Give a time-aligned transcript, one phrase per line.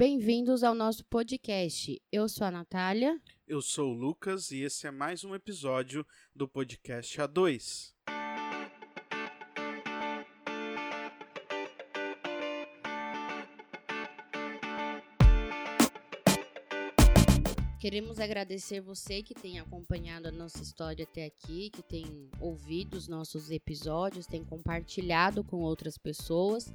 [0.00, 2.00] Bem-vindos ao nosso podcast.
[2.10, 3.20] Eu sou a Natália.
[3.46, 7.92] Eu sou o Lucas e esse é mais um episódio do podcast A2.
[17.78, 23.06] Queremos agradecer você que tem acompanhado a nossa história até aqui, que tem ouvido os
[23.06, 26.72] nossos episódios, tem compartilhado com outras pessoas.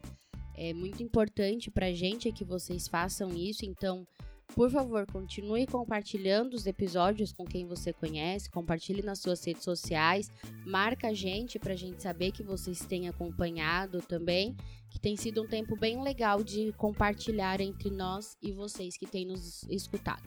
[0.58, 4.08] É muito importante para a gente que vocês façam isso, então,
[4.56, 10.30] por favor, continue compartilhando os episódios com quem você conhece, compartilhe nas suas redes sociais,
[10.66, 14.56] marca a gente para a gente saber que vocês têm acompanhado também,
[14.90, 19.26] que tem sido um tempo bem legal de compartilhar entre nós e vocês que têm
[19.26, 20.24] nos escutado.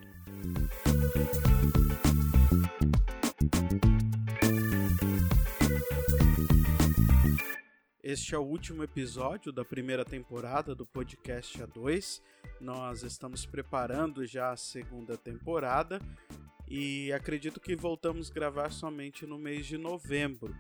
[8.09, 12.23] Este é o último episódio da primeira temporada do podcast A2.
[12.59, 16.01] Nós estamos preparando já a segunda temporada
[16.67, 20.57] e acredito que voltamos a gravar somente no mês de novembro,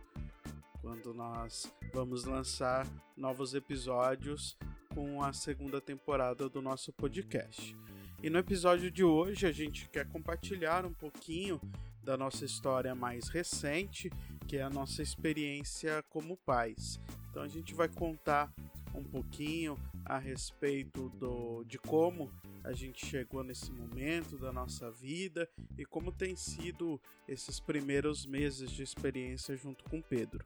[0.82, 2.86] quando nós vamos lançar
[3.16, 4.54] novos episódios
[4.94, 7.74] com a segunda temporada do nosso podcast.
[8.22, 11.58] E no episódio de hoje a gente quer compartilhar um pouquinho
[12.04, 14.10] da nossa história mais recente,
[14.46, 17.00] que é a nossa experiência como pais.
[17.30, 18.52] Então a gente vai contar
[18.94, 22.30] um pouquinho a respeito do, de como
[22.64, 28.70] a gente chegou nesse momento da nossa vida e como tem sido esses primeiros meses
[28.70, 30.42] de experiência junto com Pedro.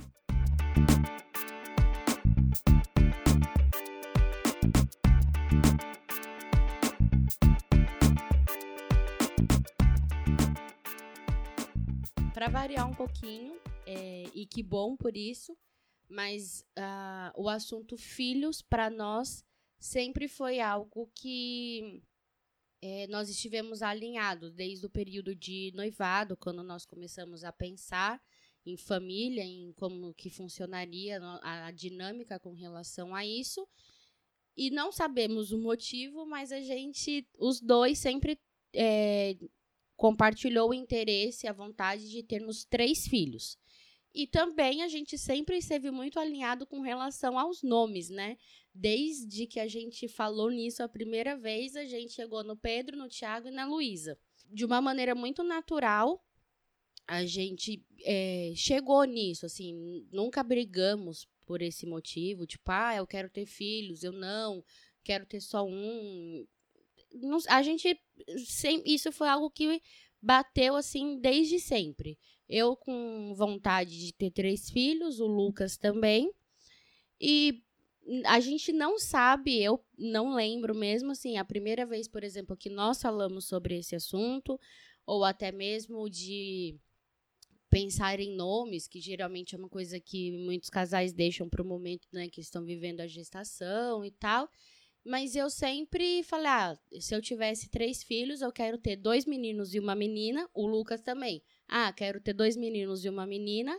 [12.43, 13.55] para variar um pouquinho,
[13.87, 15.57] é, e que bom por isso,
[16.13, 19.45] mas uh, o assunto filhos, para nós,
[19.79, 22.03] sempre foi algo que
[22.81, 28.21] é, nós estivemos alinhados desde o período de noivado, quando nós começamos a pensar
[28.65, 33.67] em família, em como que funcionaria a, a dinâmica com relação a isso.
[34.57, 38.39] E não sabemos o motivo, mas a gente, os dois, sempre
[38.75, 39.37] é,
[39.97, 43.57] compartilhou o interesse a vontade de termos três filhos.
[44.15, 48.37] E também a gente sempre esteve muito alinhado com relação aos nomes, né?
[48.75, 53.09] Desde que a gente falou nisso a primeira vez, a gente chegou no Pedro, no
[53.09, 54.19] Tiago e na Luísa.
[54.51, 56.23] De uma maneira muito natural,
[57.07, 63.29] a gente é, chegou nisso, assim, nunca brigamos por esse motivo, tipo, ah, eu quero
[63.29, 64.65] ter filhos, eu não,
[65.03, 66.47] quero ter só um
[67.49, 68.01] a gente
[68.87, 69.83] isso foi algo que
[70.21, 72.19] bateu assim desde sempre.
[72.49, 76.33] Eu com vontade de ter três filhos, o Lucas também.
[77.21, 77.63] E
[78.27, 82.69] a gente não sabe, eu não lembro mesmo assim, a primeira vez, por exemplo, que
[82.69, 84.59] nós falamos sobre esse assunto,
[85.07, 86.77] ou até mesmo de
[87.71, 92.07] pensar em nomes, que geralmente é uma coisa que muitos casais deixam para o momento
[92.13, 94.49] né, que estão vivendo a gestação e tal.
[95.05, 99.75] Mas eu sempre falei: ah, se eu tivesse três filhos, eu quero ter dois meninos
[99.75, 100.49] e uma menina.
[100.55, 101.43] O Lucas também.
[101.75, 103.75] Ah, quero ter dois meninos e uma menina.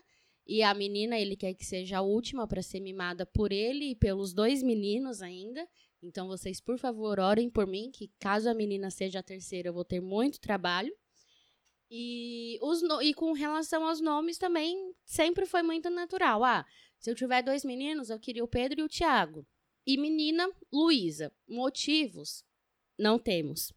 [0.48, 3.96] E a menina, ele quer que seja a última para ser mimada por ele e
[3.96, 5.70] pelos dois meninos ainda.
[6.02, 9.74] Então, vocês, por favor, orem por mim, que caso a menina seja a terceira, eu
[9.74, 10.92] vou ter muito trabalho.
[11.88, 13.00] E, os no...
[13.00, 16.44] e com relação aos nomes também, sempre foi muito natural.
[16.44, 16.66] Ah,
[16.98, 19.46] se eu tiver dois meninos, eu queria o Pedro e o Tiago.
[19.86, 22.44] E menina Luísa, motivos
[22.98, 23.72] não temos.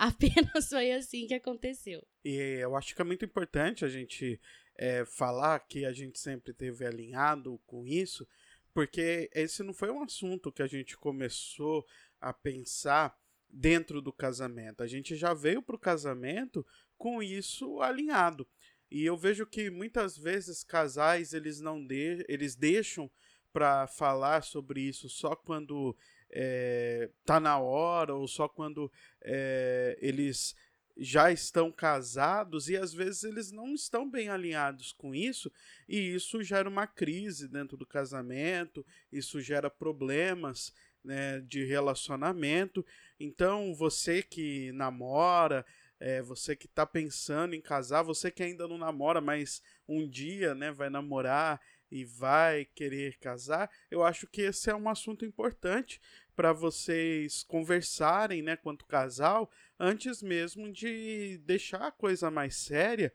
[0.00, 2.02] Apenas foi assim que aconteceu.
[2.24, 4.40] E eu acho que é muito importante a gente
[4.74, 8.26] é, falar que a gente sempre teve alinhado com isso,
[8.72, 11.86] porque esse não foi um assunto que a gente começou
[12.18, 13.14] a pensar
[13.46, 14.82] dentro do casamento.
[14.82, 16.66] A gente já veio para o casamento
[16.96, 18.48] com isso alinhado.
[18.90, 23.10] E eu vejo que muitas vezes casais eles não de, eles deixam
[23.52, 25.94] para falar sobre isso só quando
[26.30, 28.90] é, tá na hora ou só quando
[29.22, 30.54] é, eles
[30.96, 35.50] já estão casados e às vezes eles não estão bem alinhados com isso
[35.88, 42.84] e isso gera uma crise dentro do casamento, isso gera problemas né, de relacionamento.
[43.18, 45.64] Então você que namora,
[45.98, 50.54] é, você que está pensando em casar, você que ainda não namora, mas um dia
[50.54, 51.60] né, vai namorar
[51.90, 56.00] e vai querer casar, eu acho que esse é um assunto importante
[56.34, 63.12] para vocês conversarem, né, quanto casal, antes mesmo de deixar a coisa mais séria,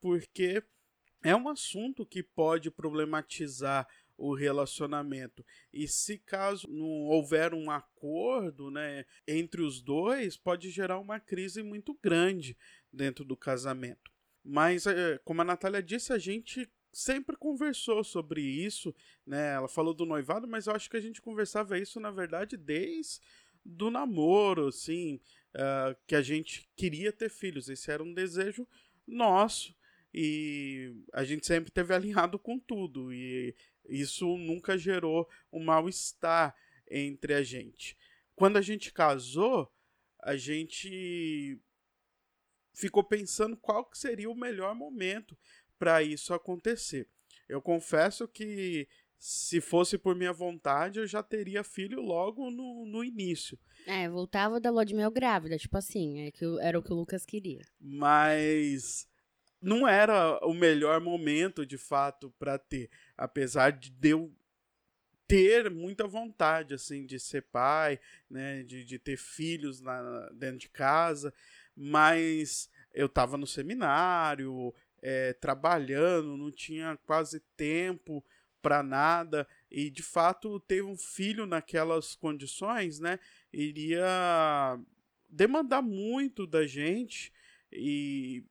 [0.00, 0.62] porque
[1.22, 3.86] é um assunto que pode problematizar
[4.16, 5.44] o relacionamento.
[5.72, 11.62] E se caso não houver um acordo né, entre os dois, pode gerar uma crise
[11.62, 12.56] muito grande
[12.92, 14.10] dentro do casamento.
[14.42, 18.94] Mas, eh, como a Natália disse, a gente sempre conversou sobre isso,
[19.26, 19.52] né?
[19.52, 23.20] Ela falou do noivado, mas eu acho que a gente conversava isso, na verdade, desde
[23.62, 25.20] do namoro, assim,
[25.54, 27.68] uh, que a gente queria ter filhos.
[27.68, 28.66] Esse era um desejo
[29.06, 29.76] nosso
[30.14, 33.54] e a gente sempre teve alinhado com tudo e
[33.84, 36.56] isso nunca gerou um mal-estar
[36.90, 37.94] entre a gente.
[38.34, 39.70] Quando a gente casou,
[40.22, 41.60] a gente
[42.72, 45.36] ficou pensando qual que seria o melhor momento
[45.78, 47.08] para isso acontecer.
[47.48, 48.88] Eu confesso que
[49.18, 53.58] se fosse por minha vontade, eu já teria filho logo no, no início.
[53.86, 56.96] É, voltava da lua de mel grávida, tipo assim, é que era o que o
[56.96, 57.64] Lucas queria.
[57.80, 59.08] Mas
[59.60, 62.90] não era o melhor momento, de fato, para ter.
[63.16, 64.32] Apesar de eu
[65.26, 67.98] ter muita vontade, assim, de ser pai,
[68.30, 71.34] né, de, de ter filhos na, dentro de casa,
[71.74, 74.72] mas eu estava no seminário,
[75.08, 78.24] é, trabalhando, não tinha quase tempo
[78.60, 83.20] para nada e de fato ter um filho naquelas condições, né,
[83.52, 84.76] iria
[85.30, 87.32] demandar muito da gente
[87.72, 88.42] e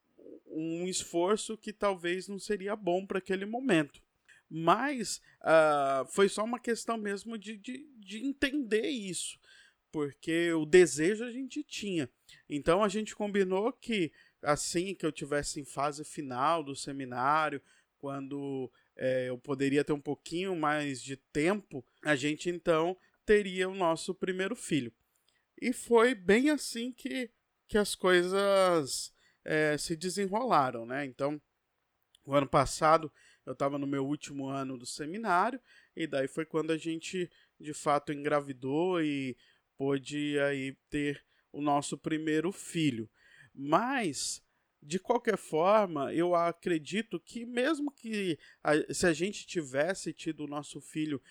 [0.47, 4.01] um esforço que talvez não seria bom para aquele momento.
[4.49, 9.37] Mas uh, foi só uma questão mesmo de, de, de entender isso,
[9.91, 12.09] porque o desejo a gente tinha.
[12.49, 14.13] Então a gente combinou que
[14.45, 17.61] assim que eu tivesse em fase final do seminário,
[17.97, 23.75] quando é, eu poderia ter um pouquinho mais de tempo, a gente então teria o
[23.75, 24.93] nosso primeiro filho.
[25.59, 27.31] E foi bem assim que,
[27.67, 29.13] que as coisas
[29.43, 31.05] é, se desenrolaram, né?
[31.05, 31.41] Então,
[32.25, 33.11] o ano passado
[33.45, 35.61] eu estava no meu último ano do seminário,
[35.95, 39.37] e daí foi quando a gente de fato engravidou e
[39.77, 43.09] pôde aí ter o nosso primeiro filho.
[43.55, 44.43] Mas,
[44.81, 50.47] de qualquer forma, eu acredito que, mesmo que a, se a gente tivesse tido o
[50.47, 51.21] nosso filho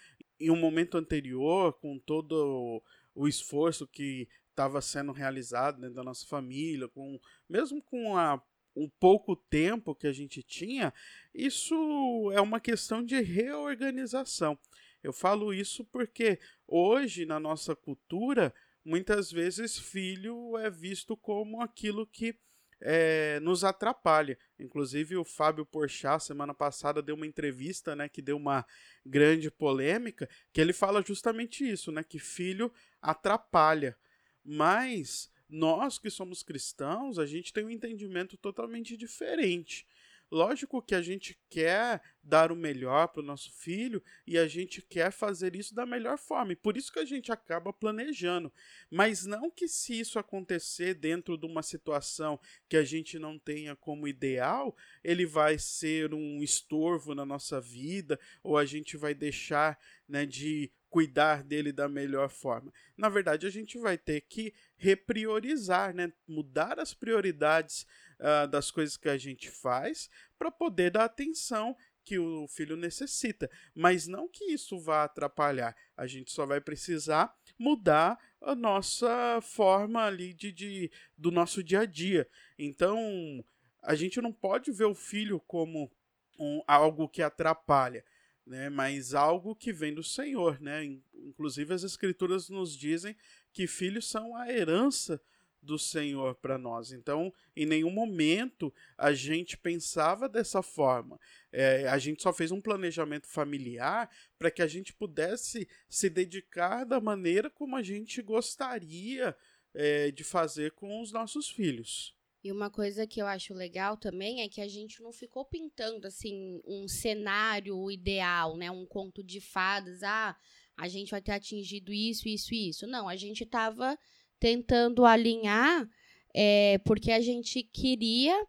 [0.40, 2.82] em um momento anterior, com todo
[3.14, 8.42] o esforço que estava sendo realizado dentro da nossa família, com mesmo com a
[8.76, 10.92] um pouco tempo que a gente tinha,
[11.32, 14.58] isso é uma questão de reorganização.
[15.02, 18.52] Eu falo isso porque hoje na nossa cultura
[18.84, 22.38] muitas vezes filho é visto como aquilo que
[22.80, 24.38] é, nos atrapalha.
[24.58, 28.64] Inclusive o Fábio Porchat semana passada deu uma entrevista, né, que deu uma
[29.04, 33.96] grande polêmica, que ele fala justamente isso, né, que filho atrapalha.
[34.44, 39.86] Mas nós que somos cristãos, a gente tem um entendimento totalmente diferente.
[40.30, 44.82] Lógico que a gente quer dar o melhor para o nosso filho e a gente
[44.82, 46.52] quer fazer isso da melhor forma.
[46.52, 48.52] E por isso que a gente acaba planejando.
[48.90, 53.76] Mas não que se isso acontecer dentro de uma situação que a gente não tenha
[53.76, 59.78] como ideal, ele vai ser um estorvo na nossa vida ou a gente vai deixar
[60.08, 62.72] né, de cuidar dele da melhor forma.
[62.96, 66.12] Na verdade, a gente vai ter que repriorizar, né?
[66.24, 67.84] mudar as prioridades
[68.24, 73.50] uh, das coisas que a gente faz para poder dar atenção que o filho necessita.
[73.74, 75.76] Mas não que isso vá atrapalhar.
[75.96, 81.80] A gente só vai precisar mudar a nossa forma ali de, de do nosso dia
[81.80, 82.28] a dia.
[82.58, 83.44] Então,
[83.82, 85.90] a gente não pode ver o filho como
[86.38, 88.04] um, algo que atrapalha
[88.46, 88.68] né?
[88.68, 90.84] Mas algo que vem do Senhor, né?
[91.14, 93.16] Inclusive as escrituras nos dizem
[93.52, 95.20] que filhos são a herança
[95.64, 96.92] do Senhor para nós.
[96.92, 101.18] Então, em nenhum momento a gente pensava dessa forma.
[101.50, 106.84] É, a gente só fez um planejamento familiar para que a gente pudesse se dedicar
[106.84, 109.36] da maneira como a gente gostaria
[109.74, 112.14] é, de fazer com os nossos filhos.
[112.44, 116.06] E uma coisa que eu acho legal também é que a gente não ficou pintando
[116.06, 118.70] assim um cenário ideal, né?
[118.70, 120.36] Um conto de fadas, ah,
[120.76, 122.86] a gente vai ter atingido isso, isso e isso.
[122.86, 123.98] Não, a gente estava
[124.38, 125.88] tentando alinhar,
[126.34, 128.44] é, porque a gente queria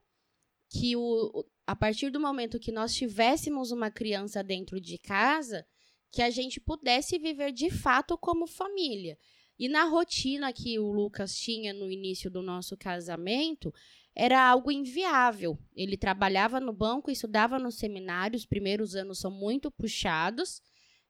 [0.70, 5.65] que o, a partir do momento que nós tivéssemos uma criança dentro de casa,
[6.12, 9.18] que a gente pudesse viver de fato como família.
[9.58, 13.74] E na rotina que o Lucas tinha no início do nosso casamento,
[14.13, 15.58] era algo inviável.
[15.75, 20.62] Ele trabalhava no banco, estudava no seminário, os primeiros anos são muito puxados.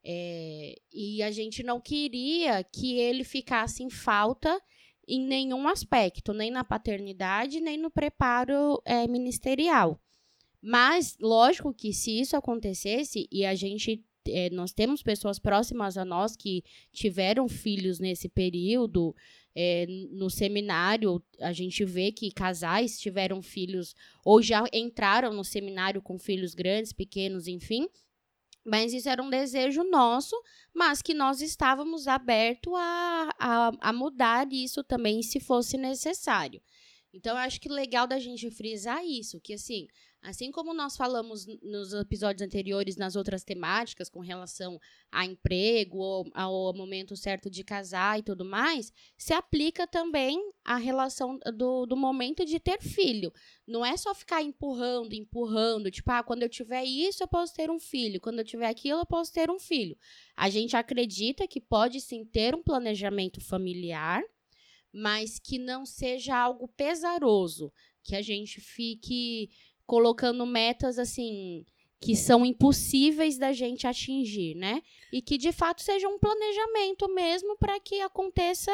[0.05, 4.62] É, e a gente não queria que ele ficasse em falta
[5.07, 10.00] em nenhum aspecto, nem na paternidade, nem no preparo é, ministerial.
[10.62, 16.05] Mas, lógico que se isso acontecesse e a gente é, nós temos pessoas próximas a
[16.05, 19.15] nós que tiveram filhos nesse período.
[19.57, 23.95] É, no seminário, a gente vê que casais tiveram filhos
[24.25, 27.88] ou já entraram no seminário com filhos grandes, pequenos, enfim.
[28.65, 30.36] Mas isso era um desejo nosso,
[30.74, 36.62] mas que nós estávamos abertos a, a, a mudar isso também, se fosse necessário.
[37.15, 39.88] Então, eu acho que legal da gente frisar isso, que assim,
[40.25, 44.79] Assim como nós falamos nos episódios anteriores, nas outras temáticas, com relação
[45.12, 50.77] a emprego, ou ao momento certo de casar e tudo mais, se aplica também à
[50.77, 53.31] relação do, do momento de ter filho.
[53.67, 57.69] Não é só ficar empurrando, empurrando, tipo, ah, quando eu tiver isso, eu posso ter
[57.69, 59.95] um filho, quando eu tiver aquilo, eu posso ter um filho.
[60.36, 64.24] A gente acredita que pode sim ter um planejamento familiar,
[64.95, 67.71] mas que não seja algo pesaroso,
[68.01, 69.49] que a gente fique
[69.85, 71.65] colocando metas assim
[71.99, 74.81] que são impossíveis da gente atingir, né?
[75.11, 78.71] E que de fato seja um planejamento mesmo para que aconteça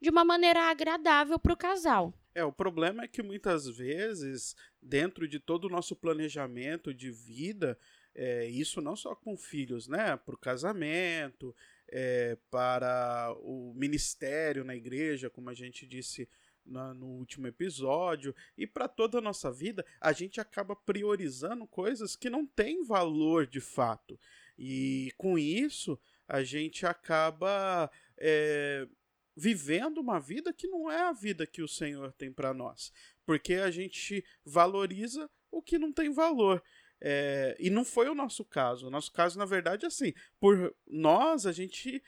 [0.00, 2.14] de uma maneira agradável para o casal.
[2.34, 7.76] É, o problema é que muitas vezes, dentro de todo o nosso planejamento de vida,
[8.14, 10.16] é, isso não só com filhos, né?
[10.16, 11.54] Para o casamento,
[11.88, 16.28] é, para o ministério na igreja, como a gente disse
[16.64, 22.14] na, no último episódio, e para toda a nossa vida, a gente acaba priorizando coisas
[22.14, 24.18] que não têm valor de fato.
[24.58, 28.86] E com isso, a gente acaba é,
[29.34, 32.92] vivendo uma vida que não é a vida que o Senhor tem para nós,
[33.24, 36.62] porque a gente valoriza o que não tem valor.
[37.00, 38.86] É, e não foi o nosso caso.
[38.86, 42.02] O nosso caso, na verdade, é assim: por nós, a gente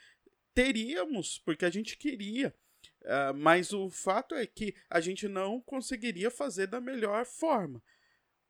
[0.54, 2.54] teríamos, porque a gente queria.
[3.02, 7.82] Uh, mas o fato é que a gente não conseguiria fazer da melhor forma.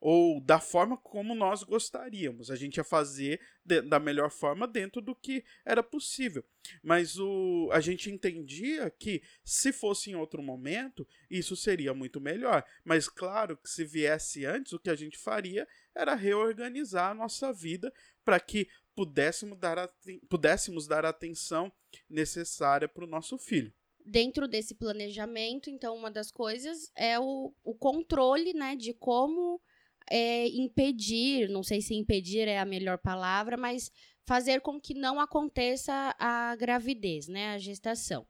[0.00, 2.50] Ou da forma como nós gostaríamos.
[2.50, 6.42] A gente ia fazer de, da melhor forma dentro do que era possível.
[6.82, 12.64] Mas o, a gente entendia que, se fosse em outro momento, isso seria muito melhor.
[12.82, 17.52] Mas, claro, que se viesse antes, o que a gente faria era reorganizar a nossa
[17.52, 17.92] vida
[18.24, 19.90] para que pudéssemos dar,
[20.28, 21.72] pudéssemos dar a atenção
[22.08, 23.72] necessária para o nosso filho
[24.04, 29.60] dentro desse planejamento, então, uma das coisas é o, o controle, né, de como
[30.10, 33.92] é, impedir, não sei se impedir é a melhor palavra, mas
[34.26, 38.26] fazer com que não aconteça a gravidez, né, a gestação.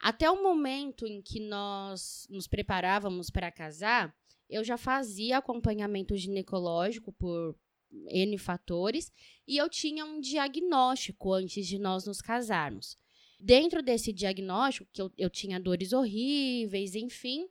[0.00, 4.12] Até o momento em que nós nos preparávamos para casar,
[4.52, 7.56] eu já fazia acompanhamento ginecológico por
[8.08, 9.10] N fatores
[9.46, 12.96] e eu tinha um diagnóstico antes de nós nos casarmos.
[13.40, 17.48] Dentro desse diagnóstico, que eu, eu tinha dores horríveis, enfim,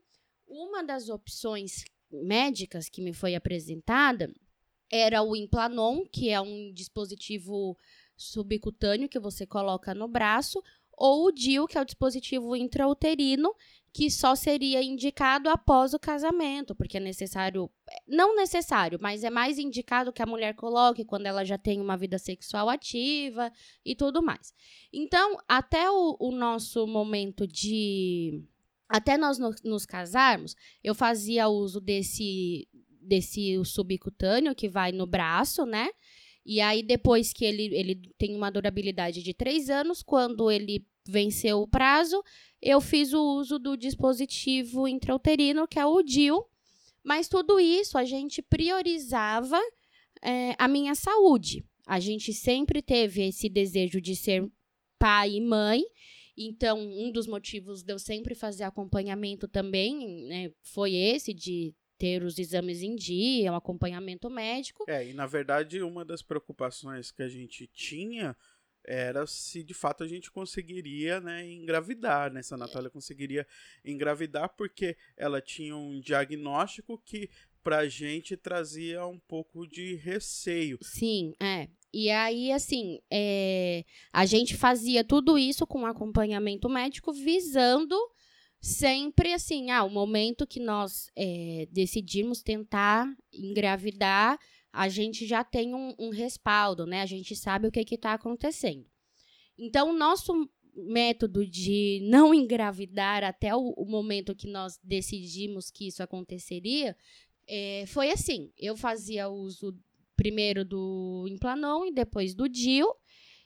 [0.48, 4.34] uma das opções médicas que me foi apresentada
[4.90, 7.78] era o Implanon, que é um dispositivo
[8.16, 13.54] subcutâneo que você coloca no braço, ou o DIL, que é o dispositivo intrauterino,
[13.94, 17.70] que só seria indicado após o casamento, porque é necessário,
[18.08, 21.98] não necessário, mas é mais indicado que a mulher coloque quando ela já tem uma
[21.98, 23.52] vida sexual ativa
[23.86, 24.54] e tudo mais.
[24.94, 28.44] Então, até o, o nosso momento de.
[28.88, 32.68] Até nós no, nos casarmos, eu fazia uso desse,
[33.02, 35.90] desse subcutâneo que vai no braço, né?
[36.46, 41.62] E aí, depois que ele, ele tem uma durabilidade de três anos, quando ele venceu
[41.62, 42.24] o prazo,
[42.62, 46.46] eu fiz o uso do dispositivo intrauterino, que é o DIL,
[47.04, 49.60] mas tudo isso a gente priorizava
[50.22, 51.66] é, a minha saúde.
[51.88, 54.48] A gente sempre teve esse desejo de ser
[55.00, 55.82] pai e mãe,
[56.38, 62.24] então um dos motivos de eu sempre fazer acompanhamento também né, foi esse de ter
[62.24, 64.86] os exames em dia, um acompanhamento médico.
[64.88, 68.36] É, e na verdade uma das preocupações que a gente tinha
[68.86, 72.42] era se de fato a gente conseguiria né, engravidar, né?
[72.42, 73.46] Se a Natália conseguiria
[73.84, 77.30] engravidar, porque ela tinha um diagnóstico que
[77.64, 80.80] pra gente trazia um pouco de receio.
[80.82, 81.68] Sim, é.
[81.94, 83.84] E aí, assim, é,
[84.14, 87.96] a gente fazia tudo isso com acompanhamento médico, visando
[88.62, 94.38] sempre assim, ah, o momento que nós é, decidimos tentar engravidar,
[94.72, 97.02] a gente já tem um, um respaldo, né?
[97.02, 98.86] A gente sabe o que está acontecendo.
[99.58, 106.02] Então, nosso método de não engravidar até o, o, momento que nós decidimos que isso
[106.02, 106.96] aconteceria
[107.48, 109.78] é, foi assim: eu fazia uso
[110.16, 112.88] primeiro do Implanon e depois do DIL.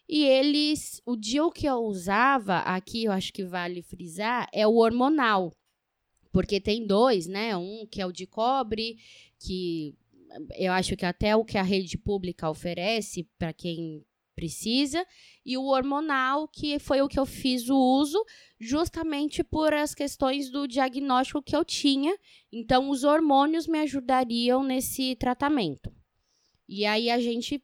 [0.08, 4.76] E eles, o DIL que eu usava, aqui eu acho que vale frisar, é o
[4.76, 5.52] hormonal.
[6.32, 7.58] Porque tem dois, né?
[7.58, 8.98] Um que é o de cobre,
[9.40, 9.96] que
[10.56, 14.06] eu acho que até o que a rede pública oferece para quem
[14.36, 15.06] precisa,
[15.46, 18.22] e o hormonal, que foi o que eu fiz o uso,
[18.60, 22.16] justamente por as questões do diagnóstico que eu tinha.
[22.52, 25.90] Então, os hormônios me ajudariam nesse tratamento.
[26.68, 27.64] E aí a gente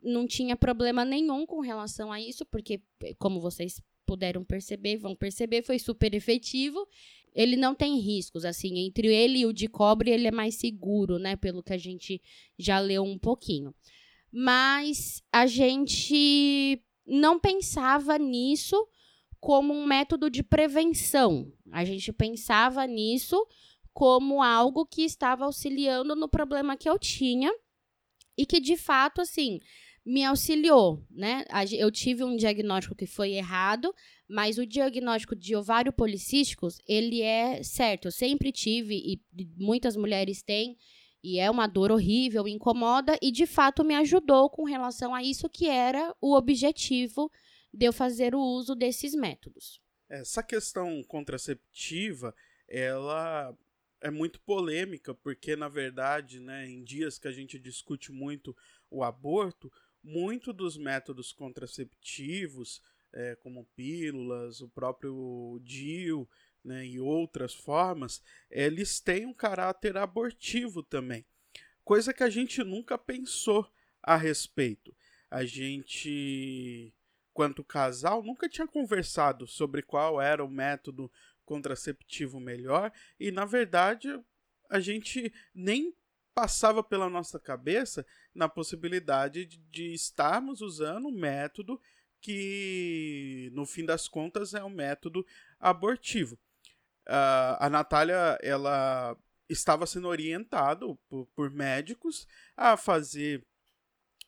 [0.00, 2.80] não tinha problema nenhum com relação a isso, porque,
[3.18, 6.86] como vocês puderam perceber, vão perceber, foi super efetivo.
[7.34, 11.18] Ele não tem riscos, assim, entre ele e o de cobre, ele é mais seguro,
[11.18, 12.22] né, pelo que a gente
[12.58, 13.74] já leu um pouquinho.
[14.30, 18.76] Mas a gente não pensava nisso
[19.40, 21.52] como um método de prevenção.
[21.70, 23.36] A gente pensava nisso
[23.92, 27.52] como algo que estava auxiliando no problema que eu tinha
[28.36, 29.60] e que de fato assim
[30.04, 31.44] me auxiliou, né?
[31.72, 33.94] Eu tive um diagnóstico que foi errado,
[34.28, 38.08] mas o diagnóstico de ovário policísticos, ele é certo.
[38.08, 39.20] Eu sempre tive, e
[39.56, 40.76] muitas mulheres têm,
[41.22, 45.48] e é uma dor horrível, incomoda, e de fato me ajudou com relação a isso
[45.48, 47.32] que era o objetivo
[47.72, 49.80] de eu fazer o uso desses métodos.
[50.06, 52.34] Essa questão contraceptiva,
[52.68, 53.56] ela
[54.02, 58.54] é muito polêmica, porque na verdade, né, em dias que a gente discute muito
[58.90, 59.72] o aborto,
[60.04, 62.82] muito dos métodos contraceptivos,
[63.12, 66.28] é, como pílulas, o próprio DIU
[66.62, 71.24] né, e outras formas, eles têm um caráter abortivo também.
[71.82, 73.66] Coisa que a gente nunca pensou
[74.02, 74.94] a respeito.
[75.30, 76.94] A gente,
[77.32, 81.10] quanto casal, nunca tinha conversado sobre qual era o método
[81.44, 84.08] contraceptivo melhor e, na verdade,
[84.70, 85.94] a gente nem
[86.34, 91.80] passava pela nossa cabeça na possibilidade de, de estarmos usando um método
[92.20, 95.24] que, no fim das contas, é um método
[95.60, 96.38] abortivo.
[97.06, 99.16] Uh, a Natália, ela
[99.48, 102.26] estava sendo orientado por, por médicos
[102.56, 103.44] a fazer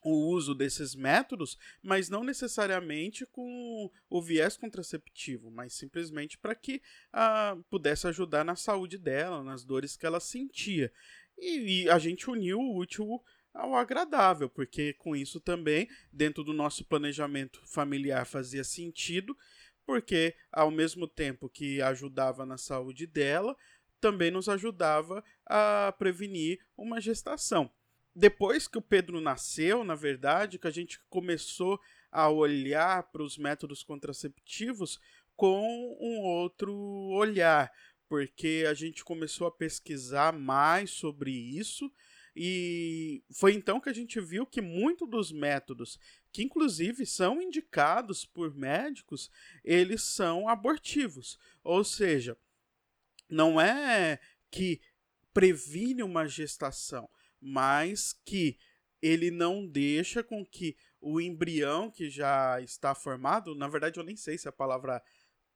[0.03, 6.81] o uso desses métodos, mas não necessariamente com o viés contraceptivo, mas simplesmente para que
[7.13, 10.93] uh, pudesse ajudar na saúde dela, nas dores que ela sentia.
[11.37, 13.21] E, e a gente uniu o útil
[13.53, 19.35] ao agradável, porque com isso também, dentro do nosso planejamento familiar, fazia sentido,
[19.85, 23.55] porque ao mesmo tempo que ajudava na saúde dela,
[23.99, 27.71] também nos ajudava a prevenir uma gestação.
[28.15, 31.79] Depois que o Pedro nasceu, na verdade, que a gente começou
[32.11, 34.99] a olhar para os métodos contraceptivos
[35.35, 35.61] com
[36.01, 36.73] um outro
[37.11, 37.71] olhar,
[38.07, 41.91] porque a gente começou a pesquisar mais sobre isso
[42.39, 45.99] e foi então que a gente viu que muitos dos métodos,
[46.31, 49.31] que inclusive são indicados por médicos,
[49.63, 51.39] eles são abortivos.
[51.63, 52.37] Ou seja,
[53.27, 54.19] não é
[54.51, 54.79] que
[55.33, 57.09] previne uma gestação,
[57.41, 58.59] mas que
[59.01, 64.15] ele não deixa com que o embrião que já está formado, na verdade eu nem
[64.15, 65.01] sei se a palavra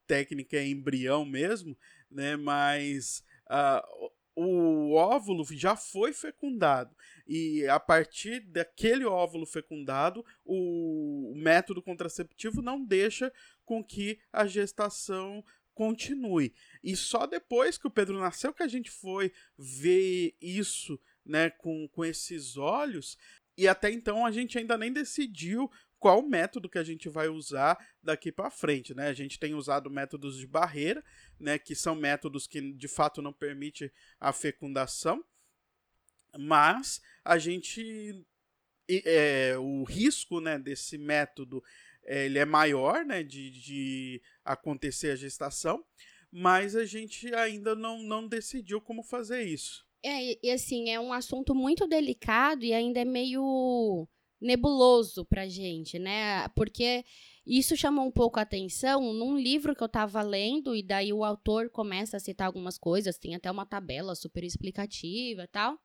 [0.07, 1.77] técnica é embrião mesmo,
[2.11, 2.35] né?
[2.35, 6.95] Mas uh, o óvulo já foi fecundado
[7.27, 13.31] e a partir daquele óvulo fecundado, o método contraceptivo não deixa
[13.63, 15.43] com que a gestação
[15.73, 16.53] continue.
[16.83, 21.87] E só depois que o Pedro nasceu que a gente foi ver isso, né, com,
[21.87, 23.17] com esses olhos.
[23.57, 25.71] E até então a gente ainda nem decidiu
[26.01, 29.07] qual método que a gente vai usar daqui para frente, né?
[29.07, 31.03] A gente tem usado métodos de barreira,
[31.39, 35.23] né, que são métodos que de fato não permitem a fecundação,
[36.35, 38.25] mas a gente
[38.89, 41.63] é, o risco, né, desse método
[42.03, 45.85] é, ele é maior, né, de, de acontecer a gestação,
[46.31, 49.85] mas a gente ainda não, não decidiu como fazer isso.
[50.03, 54.07] É, e assim, é um assunto muito delicado e ainda é meio
[54.41, 56.47] nebuloso pra gente, né?
[56.49, 57.05] Porque
[57.45, 61.23] isso chamou um pouco a atenção num livro que eu estava lendo, e daí o
[61.23, 65.77] autor começa a citar algumas coisas, tem até uma tabela super explicativa e tal.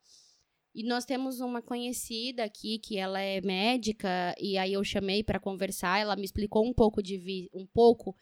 [0.75, 5.41] E nós temos uma conhecida aqui que ela é médica, e aí eu chamei para
[5.41, 8.15] conversar, ela me explicou um pouco de um pouco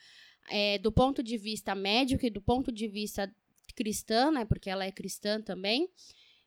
[0.48, 3.32] é, do ponto de vista médico e do ponto de vista
[3.74, 4.44] cristã, né?
[4.44, 5.88] Porque ela é cristã também.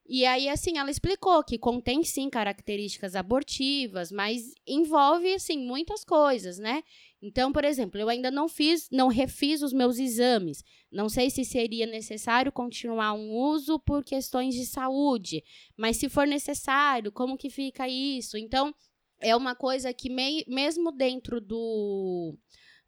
[0.09, 6.57] E aí, assim, ela explicou que contém sim características abortivas, mas envolve, assim, muitas coisas,
[6.57, 6.81] né?
[7.21, 10.63] Então, por exemplo, eu ainda não fiz, não refiz os meus exames.
[10.89, 15.43] Não sei se seria necessário continuar um uso por questões de saúde,
[15.75, 18.37] mas se for necessário, como que fica isso?
[18.37, 18.73] Então,
[19.19, 22.33] é uma coisa que mei, mesmo dentro do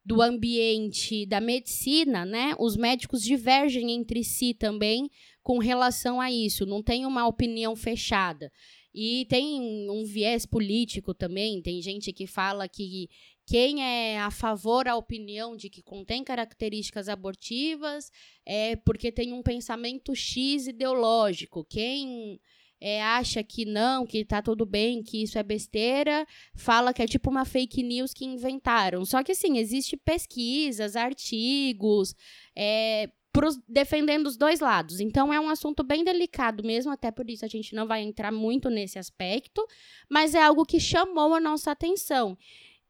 [0.06, 2.56] do ambiente da medicina, né?
[2.58, 5.08] Os médicos divergem entre si também
[5.42, 8.52] com relação a isso, não tem uma opinião fechada.
[8.94, 13.08] E tem um viés político também, tem gente que fala que
[13.46, 18.12] quem é a favor da opinião de que contém características abortivas
[18.46, 21.66] é porque tem um pensamento X ideológico.
[21.66, 22.40] Quem
[22.82, 26.26] é, acha que não, que tá tudo bem, que isso é besteira,
[26.56, 29.04] fala que é tipo uma fake news que inventaram.
[29.04, 32.16] Só que, assim, existe pesquisas, artigos,
[32.56, 35.00] é, pros, defendendo os dois lados.
[35.00, 38.34] Então, é um assunto bem delicado mesmo, até por isso a gente não vai entrar
[38.34, 39.66] muito nesse aspecto,
[40.10, 42.38] mas é algo que chamou a nossa atenção.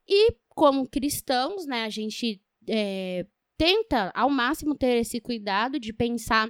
[0.08, 6.50] E, como cristãos, né, a gente é, tenta ao máximo ter esse cuidado de pensar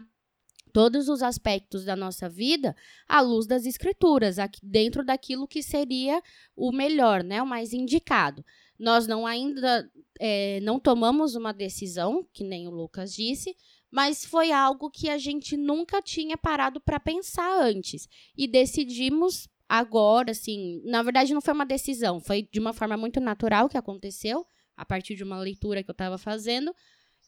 [0.71, 2.73] todos os aspectos da nossa vida
[3.05, 6.21] à luz das escrituras, dentro daquilo que seria
[6.55, 8.45] o melhor, né, o mais indicado.
[8.79, 13.57] Nós não ainda é, não tomamos uma decisão, que nem o Lucas disse,
[13.91, 18.07] mas foi algo que a gente nunca tinha parado para pensar antes.
[18.37, 23.19] E decidimos agora, assim, na verdade não foi uma decisão, foi de uma forma muito
[23.19, 26.73] natural que aconteceu a partir de uma leitura que eu estava fazendo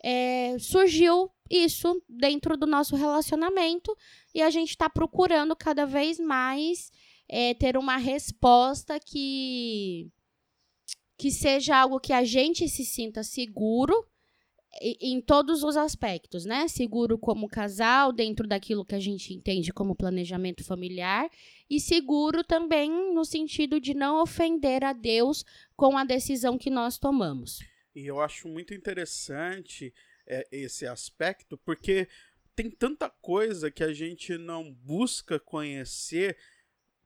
[0.03, 3.95] é, surgiu isso dentro do nosso relacionamento
[4.33, 6.91] e a gente está procurando cada vez mais
[7.29, 10.09] é, ter uma resposta que
[11.17, 13.93] que seja algo que a gente se sinta seguro
[14.79, 16.67] em todos os aspectos, né?
[16.67, 21.29] Seguro como casal, dentro daquilo que a gente entende como planejamento familiar,
[21.69, 25.43] e seguro também no sentido de não ofender a Deus
[25.75, 27.59] com a decisão que nós tomamos.
[27.93, 29.93] E eu acho muito interessante
[30.25, 32.07] é, esse aspecto, porque
[32.55, 36.37] tem tanta coisa que a gente não busca conhecer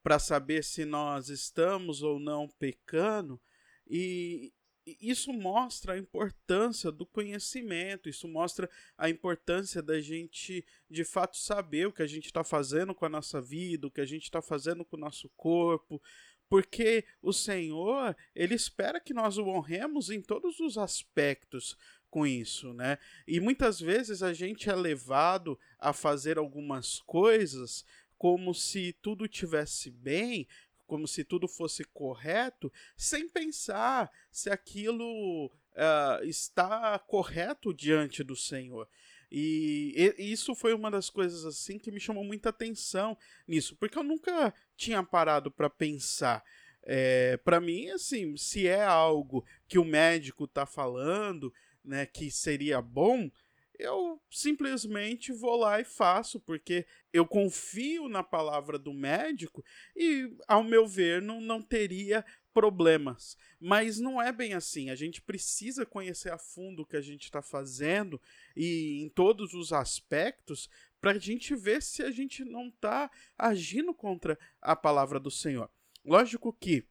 [0.04, 3.42] para saber se nós estamos ou não pecando,
[3.88, 4.54] e
[4.86, 11.88] isso mostra a importância do conhecimento, isso mostra a importância da gente de fato saber
[11.88, 14.42] o que a gente está fazendo com a nossa vida, o que a gente está
[14.42, 16.02] fazendo com o nosso corpo,
[16.48, 21.76] porque o Senhor, ele espera que nós o honremos em todos os aspectos
[22.10, 22.98] com isso, né?
[23.28, 27.84] E muitas vezes a gente é levado a fazer algumas coisas
[28.18, 30.48] como se tudo tivesse bem,
[30.86, 38.88] como se tudo fosse correto, sem pensar se aquilo uh, está correto diante do Senhor.
[39.32, 43.18] E, e, isso foi uma das coisas assim que me chamou muita atenção
[43.48, 46.44] nisso, porque eu nunca tinha parado para pensar.
[46.84, 51.52] É, para mim, assim, se é algo que o médico está falando,
[51.84, 53.30] né, que seria bom,
[53.80, 59.64] eu simplesmente vou lá e faço, porque eu confio na palavra do médico
[59.96, 63.38] e, ao meu ver, não, não teria problemas.
[63.60, 64.90] Mas não é bem assim.
[64.90, 68.22] A gente precisa conhecer a fundo o que a gente está fazendo
[68.56, 70.70] e em todos os aspectos
[71.02, 75.70] para a gente ver se a gente não está agindo contra a palavra do Senhor.
[76.04, 76.86] Lógico que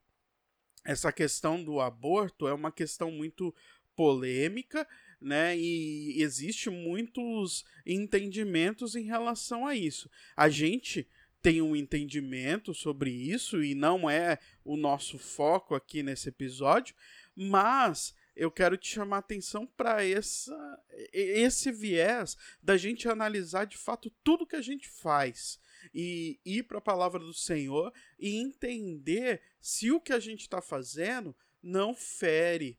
[0.85, 3.55] essa questão do aborto é uma questão muito
[3.97, 4.87] polêmica,
[5.21, 5.57] né?
[5.57, 10.11] E existe muitos entendimentos em relação a isso.
[10.37, 11.07] A gente
[11.41, 16.95] tem um entendimento sobre isso e não é o nosso foco aqui nesse episódio,
[17.37, 24.11] mas eu quero te chamar a atenção para esse viés da gente analisar de fato
[24.25, 25.61] tudo que a gente faz
[25.93, 30.61] e ir para a palavra do Senhor e entender se o que a gente está
[30.61, 32.79] fazendo não fere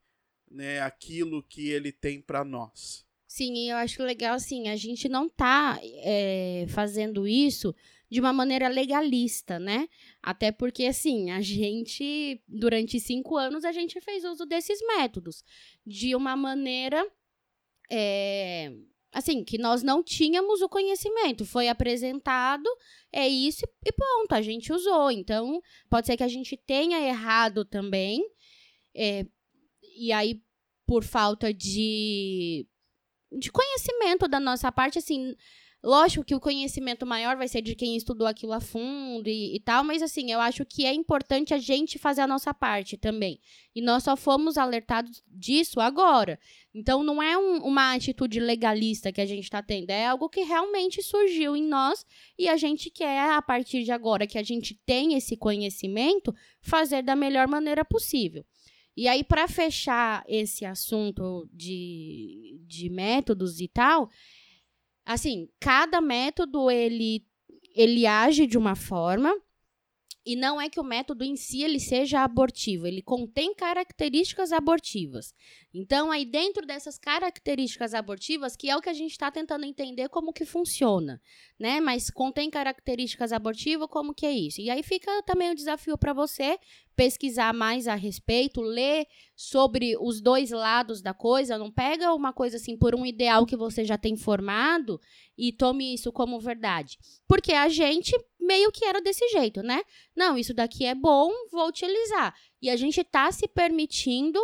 [0.50, 3.06] né, aquilo que ele tem para nós.
[3.28, 7.76] Sim, eu acho legal assim, a gente não está é, fazendo isso
[8.10, 9.90] de uma maneira legalista, né?
[10.22, 15.44] Até porque, assim, a gente, durante cinco anos, a gente fez uso desses métodos
[15.86, 17.06] de uma maneira.
[17.92, 18.72] É,
[19.12, 21.46] assim, que nós não tínhamos o conhecimento.
[21.46, 22.70] Foi apresentado,
[23.12, 25.10] é isso e ponto, a gente usou.
[25.10, 28.24] Então, pode ser que a gente tenha errado também.
[28.94, 29.26] É,
[29.96, 30.42] e aí,
[30.86, 32.68] por falta de,
[33.32, 35.36] de conhecimento da nossa parte, assim,
[35.86, 39.60] Lógico que o conhecimento maior vai ser de quem estudou aquilo a fundo e, e,
[39.60, 43.40] tal, mas assim, eu acho que é importante a gente fazer a nossa parte também.
[43.76, 46.40] E nós só fomos alertados disso agora.
[46.74, 50.42] Então, não é um, uma atitude legalista que a gente está tendo, é algo que
[50.42, 52.04] realmente surgiu em nós
[52.36, 57.04] e a gente quer, a partir de agora que a gente tem esse conhecimento, fazer
[57.04, 58.44] da melhor maneira possível.
[58.98, 64.10] E aí, para fechar esse assunto de, de métodos e tal,
[65.06, 67.26] assim, cada método ele
[67.76, 69.36] ele age de uma forma
[70.26, 75.34] E não é que o método em si ele seja abortivo, ele contém características abortivas.
[75.78, 80.08] Então, aí dentro dessas características abortivas, que é o que a gente está tentando entender
[80.08, 81.22] como que funciona,
[81.60, 81.82] né?
[81.82, 84.62] Mas contém características abortivas, como que é isso?
[84.62, 86.58] E aí fica também o desafio para você
[86.96, 92.56] pesquisar mais a respeito, ler sobre os dois lados da coisa, não pega uma coisa
[92.56, 94.98] assim por um ideal que você já tem formado
[95.38, 96.98] e tome isso como verdade.
[97.28, 99.82] Porque a gente meio que era desse jeito, né?
[100.16, 102.34] Não, isso daqui é bom, vou utilizar.
[102.62, 104.40] E a gente está se permitindo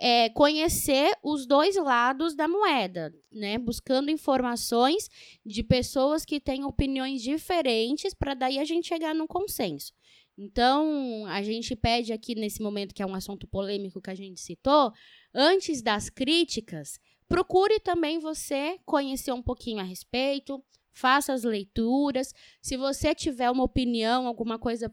[0.00, 3.58] é, conhecer os dois lados da moeda, né?
[3.58, 5.10] Buscando informações
[5.44, 9.92] de pessoas que têm opiniões diferentes para daí a gente chegar num consenso.
[10.38, 14.40] Então, a gente pede aqui nesse momento, que é um assunto polêmico que a gente
[14.40, 14.90] citou,
[15.34, 22.32] antes das críticas, procure também você conhecer um pouquinho a respeito, faça as leituras.
[22.62, 24.90] Se você tiver uma opinião, alguma coisa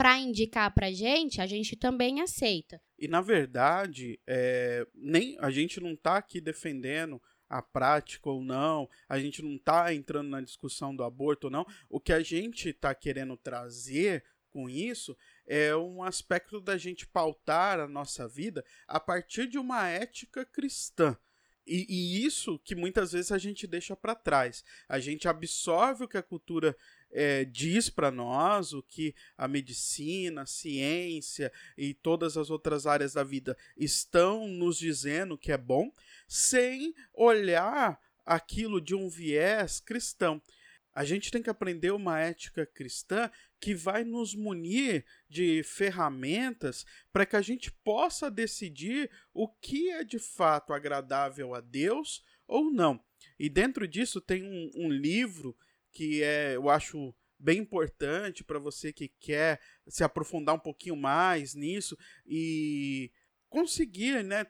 [0.00, 2.80] para indicar para gente, a gente também aceita.
[2.98, 8.88] E na verdade, é, nem a gente não está aqui defendendo a prática ou não,
[9.06, 11.66] a gente não está entrando na discussão do aborto ou não.
[11.86, 15.14] O que a gente está querendo trazer com isso
[15.46, 21.14] é um aspecto da gente pautar a nossa vida a partir de uma ética cristã.
[21.66, 24.64] E, e isso que muitas vezes a gente deixa para trás.
[24.88, 26.74] A gente absorve o que a cultura
[27.10, 33.14] é, diz para nós, o que a medicina, a ciência e todas as outras áreas
[33.14, 35.92] da vida estão nos dizendo que é bom,
[36.28, 40.40] sem olhar aquilo de um viés cristão.
[40.92, 47.24] A gente tem que aprender uma ética cristã que vai nos munir de ferramentas para
[47.24, 53.02] que a gente possa decidir o que é de fato agradável a Deus ou não.
[53.38, 55.56] E dentro disso tem um, um livro
[55.92, 61.54] que é, eu acho bem importante para você que quer se aprofundar um pouquinho mais
[61.54, 63.10] nisso e
[63.48, 64.46] conseguir, né,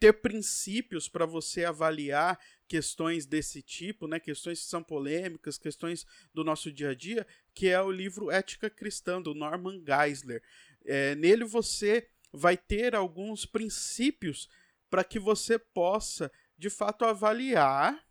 [0.00, 6.42] ter princípios para você avaliar questões desse tipo, né, questões que são polêmicas, questões do
[6.42, 10.42] nosso dia a dia, que é o livro Ética Cristã, do Norman Geisler.
[10.84, 14.48] É, nele você vai ter alguns princípios
[14.90, 18.04] para que você possa, de fato, avaliar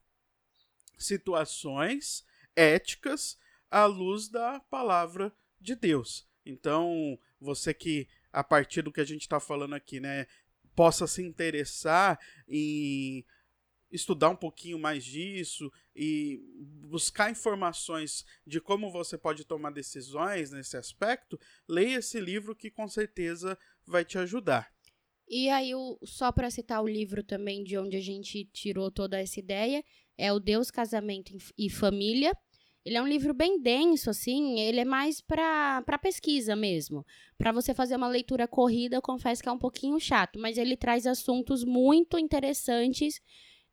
[0.98, 2.26] situações
[2.56, 3.38] éticas
[3.70, 6.28] à luz da palavra de Deus.
[6.46, 10.28] Então, você que, a partir do que a gente está falando aqui, né,
[10.76, 13.26] possa se interessar em
[13.92, 16.42] estudar um pouquinho mais disso e
[16.82, 22.88] buscar informações de como você pode tomar decisões nesse aspecto, leia esse livro que com
[22.88, 24.74] certeza vai te ajudar.
[25.30, 25.72] E aí,
[26.04, 29.84] só para citar o livro também de onde a gente tirou toda essa ideia,
[30.18, 32.32] é o Deus, Casamento e Família.
[32.86, 37.06] Ele é um livro bem denso, assim, ele é mais para pesquisa mesmo.
[37.38, 40.76] Para você fazer uma leitura corrida, eu confesso que é um pouquinho chato, mas ele
[40.76, 43.22] traz assuntos muito interessantes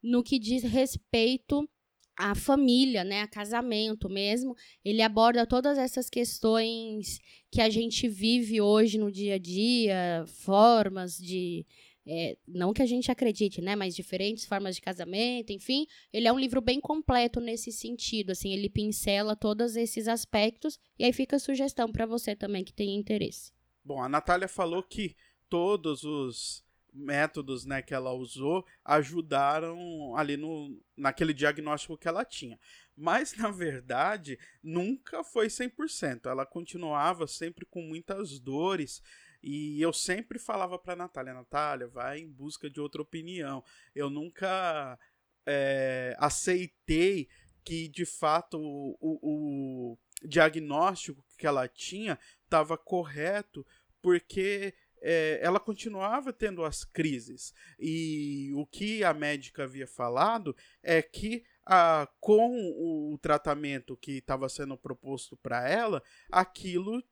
[0.00, 1.68] no que diz respeito
[2.16, 4.54] à família, né, a casamento mesmo.
[4.84, 7.18] Ele aborda todas essas questões
[7.50, 11.66] que a gente vive hoje no dia a dia, formas de
[12.12, 16.32] é, não que a gente acredite, né, mas diferentes formas de casamento, enfim, ele é
[16.32, 21.36] um livro bem completo nesse sentido, assim, ele pincela todos esses aspectos e aí fica
[21.36, 23.52] a sugestão para você também que tem interesse.
[23.84, 25.14] Bom, a Natália falou que
[25.48, 32.58] todos os métodos né, que ela usou ajudaram ali no, naquele diagnóstico que ela tinha.
[32.96, 36.26] Mas, na verdade, nunca foi 100%.
[36.26, 39.00] Ela continuava sempre com muitas dores.
[39.42, 43.64] E eu sempre falava para Natália: Natália, vai em busca de outra opinião.
[43.94, 44.98] Eu nunca
[45.46, 47.28] é, aceitei
[47.64, 49.18] que, de fato, o, o,
[49.92, 53.66] o diagnóstico que ela tinha estava correto,
[54.02, 57.54] porque é, ela continuava tendo as crises.
[57.78, 62.54] E o que a médica havia falado é que a, com
[63.12, 67.02] o tratamento que estava sendo proposto para ela, aquilo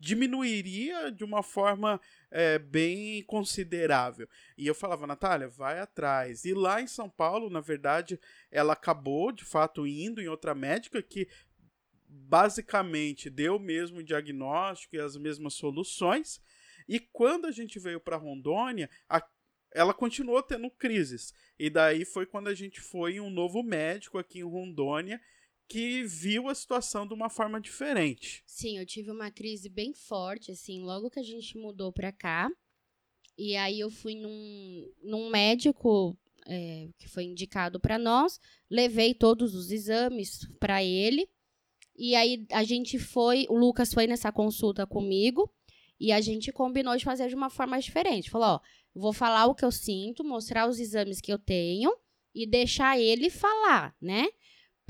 [0.00, 4.26] diminuiria de uma forma é, bem considerável.
[4.56, 6.46] E eu falava, Natália, vai atrás.
[6.46, 8.18] E lá em São Paulo, na verdade,
[8.50, 11.28] ela acabou de fato indo em outra médica que
[12.08, 16.40] basicamente deu o mesmo diagnóstico e as mesmas soluções.
[16.88, 19.22] E quando a gente veio para Rondônia, a,
[19.72, 21.34] ela continuou tendo crises.
[21.58, 25.20] E daí foi quando a gente foi em um novo médico aqui em Rondônia
[25.70, 28.42] que viu a situação de uma forma diferente.
[28.44, 32.50] Sim, eu tive uma crise bem forte, assim, logo que a gente mudou para cá.
[33.38, 39.54] E aí eu fui num, num médico é, que foi indicado para nós, levei todos
[39.54, 41.28] os exames para ele.
[41.96, 45.48] E aí a gente foi, o Lucas foi nessa consulta comigo
[46.00, 48.28] e a gente combinou de fazer de uma forma diferente.
[48.28, 48.60] Falou, ó,
[48.92, 51.94] vou falar o que eu sinto, mostrar os exames que eu tenho
[52.34, 54.26] e deixar ele falar, né?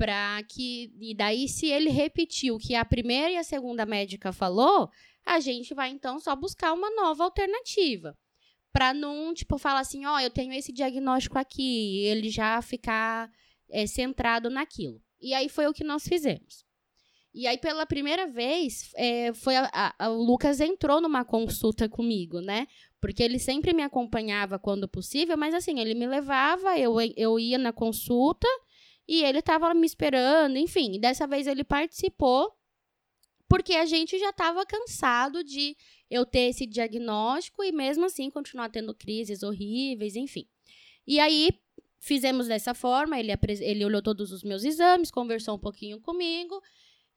[0.01, 0.91] Pra que.
[0.99, 4.89] E daí, se ele repetiu o que a primeira e a segunda médica falou,
[5.23, 8.17] a gente vai então só buscar uma nova alternativa.
[8.73, 12.59] Pra não, tipo, falar assim, ó, oh, eu tenho esse diagnóstico aqui, e ele já
[12.63, 13.31] ficar
[13.69, 14.99] é, centrado naquilo.
[15.21, 16.65] E aí foi o que nós fizemos.
[17.31, 22.41] E aí, pela primeira vez, é, foi a, a, o Lucas entrou numa consulta comigo,
[22.41, 22.65] né?
[22.99, 27.59] Porque ele sempre me acompanhava quando possível, mas assim, ele me levava, eu, eu ia
[27.59, 28.47] na consulta
[29.07, 30.99] e ele estava me esperando, enfim.
[30.99, 32.53] Dessa vez ele participou,
[33.47, 35.75] porque a gente já estava cansado de
[36.09, 40.47] eu ter esse diagnóstico e mesmo assim continuar tendo crises horríveis, enfim.
[41.05, 41.49] E aí,
[41.99, 46.61] fizemos dessa forma, ele, ele olhou todos os meus exames, conversou um pouquinho comigo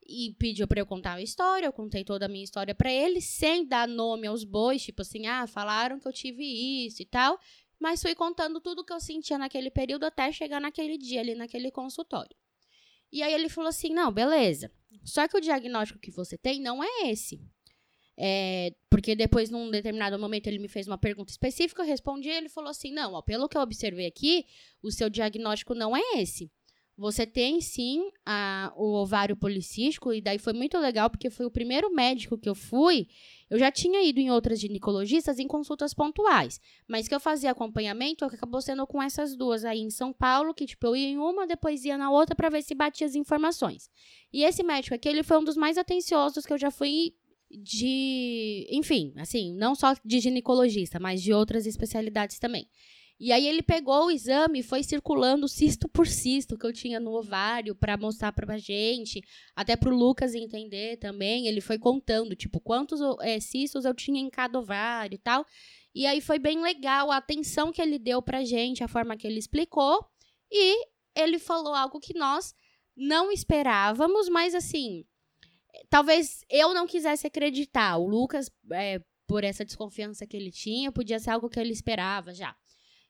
[0.07, 1.65] e pediu para eu contar a história.
[1.65, 5.25] Eu contei toda a minha história para ele, sem dar nome aos bois, tipo assim,
[5.27, 6.43] ah, falaram que eu tive
[6.85, 7.39] isso e tal.
[7.79, 11.71] Mas fui contando tudo que eu sentia naquele período até chegar naquele dia ali, naquele
[11.71, 12.35] consultório.
[13.11, 14.71] E aí ele falou assim: não, beleza.
[15.03, 17.41] Só que o diagnóstico que você tem não é esse.
[18.17, 22.49] É, porque depois, num determinado momento, ele me fez uma pergunta específica, eu respondi, ele
[22.49, 24.45] falou assim: não, ó, pelo que eu observei aqui,
[24.81, 26.51] o seu diagnóstico não é esse.
[26.97, 31.51] Você tem sim a, o ovário policístico, e daí foi muito legal, porque foi o
[31.51, 33.09] primeiro médico que eu fui.
[33.49, 38.25] Eu já tinha ido em outras ginecologistas em consultas pontuais, mas que eu fazia acompanhamento,
[38.25, 41.45] acabou sendo com essas duas aí em São Paulo, que tipo, eu ia em uma,
[41.45, 43.89] depois ia na outra para ver se batia as informações.
[44.33, 47.13] E esse médico aqui, ele foi um dos mais atenciosos que eu já fui
[47.51, 52.67] de, enfim, assim, não só de ginecologista, mas de outras especialidades também.
[53.17, 56.99] E aí ele pegou o exame e foi circulando cisto por cisto que eu tinha
[56.99, 59.21] no ovário para mostrar pra gente,
[59.55, 61.47] até pro Lucas entender também.
[61.47, 65.45] Ele foi contando, tipo, quantos é, cistos eu tinha em cada ovário e tal.
[65.93, 69.25] E aí foi bem legal a atenção que ele deu pra gente, a forma que
[69.25, 70.05] ele explicou.
[70.51, 72.53] E ele falou algo que nós
[72.97, 75.05] não esperávamos, mas assim,
[75.89, 77.97] talvez eu não quisesse acreditar.
[77.97, 82.33] O Lucas, é, por essa desconfiança que ele tinha, podia ser algo que ele esperava
[82.33, 82.53] já.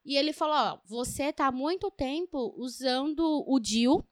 [0.06, 4.06] E ele falou: ó, você tá há muito tempo usando o DIL.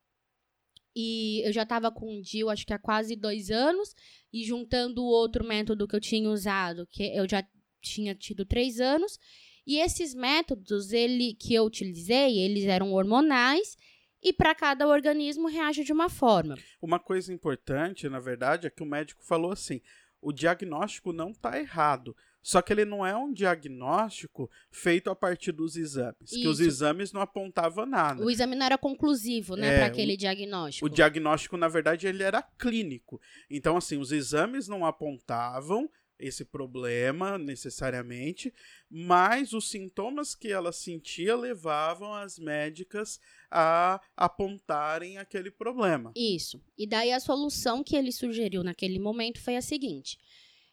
[0.95, 3.95] E eu já estava com o DIL, acho que há quase dois anos.
[4.32, 7.47] E juntando o outro método que eu tinha usado, que eu já
[7.82, 9.19] tinha tido três anos.
[9.65, 13.77] E esses métodos ele que eu utilizei, eles eram hormonais
[14.21, 16.56] e para cada organismo reage de uma forma.
[16.82, 19.82] Uma coisa importante, na verdade, é que o médico falou assim:
[20.21, 22.15] o diagnóstico não está errado.
[22.43, 26.15] Só que ele não é um diagnóstico feito a partir dos exames.
[26.23, 26.41] Isso.
[26.41, 28.21] Que os exames não apontavam nada.
[28.21, 30.86] O exame não era conclusivo, né, é, para aquele o, diagnóstico.
[30.86, 33.21] O diagnóstico, na verdade, ele era clínico.
[33.49, 38.53] Então, assim, os exames não apontavam esse problema necessariamente,
[38.89, 46.12] mas os sintomas que ela sentia levavam as médicas a apontarem aquele problema.
[46.15, 46.62] Isso.
[46.77, 50.17] E daí a solução que ele sugeriu naquele momento foi a seguinte: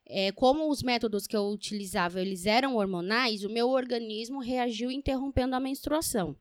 [0.06, 5.54] é, como os métodos que eu utilizava eles eram hormonais, o meu organismo reagiu interrompendo
[5.54, 6.36] a menstruação.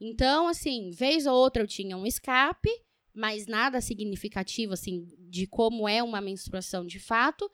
[0.00, 2.70] Então, assim, vez ou outra eu tinha um escape,
[3.14, 7.50] mas nada significativo, assim, de como é uma menstruação de fato.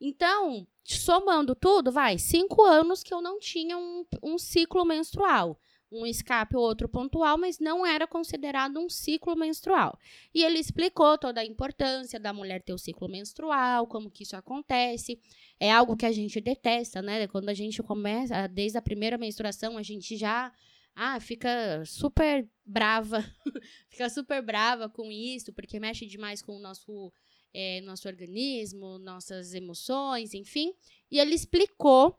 [0.00, 5.58] Então, somando tudo, vai, cinco anos que eu não tinha um, um ciclo menstrual
[5.90, 9.98] um escape ou outro pontual, mas não era considerado um ciclo menstrual.
[10.34, 14.36] E ele explicou toda a importância da mulher ter o ciclo menstrual, como que isso
[14.36, 15.20] acontece.
[15.58, 17.26] É algo que a gente detesta, né?
[17.26, 20.52] Quando a gente começa, desde a primeira menstruação, a gente já
[20.94, 23.24] ah, fica super brava,
[23.88, 27.12] fica super brava com isso, porque mexe demais com o nosso,
[27.54, 30.74] é, nosso organismo, nossas emoções, enfim.
[31.10, 32.18] E ele explicou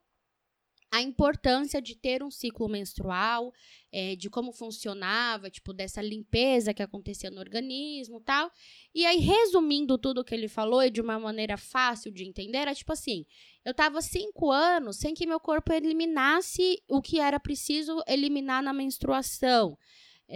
[0.92, 3.54] a importância de ter um ciclo menstrual,
[3.92, 8.52] é, de como funcionava, tipo, dessa limpeza que acontecia no organismo tal.
[8.94, 12.74] E aí, resumindo tudo que ele falou e de uma maneira fácil de entender, era
[12.74, 13.26] tipo assim:
[13.64, 18.74] eu tava cinco anos sem que meu corpo eliminasse o que era preciso eliminar na
[18.74, 19.78] menstruação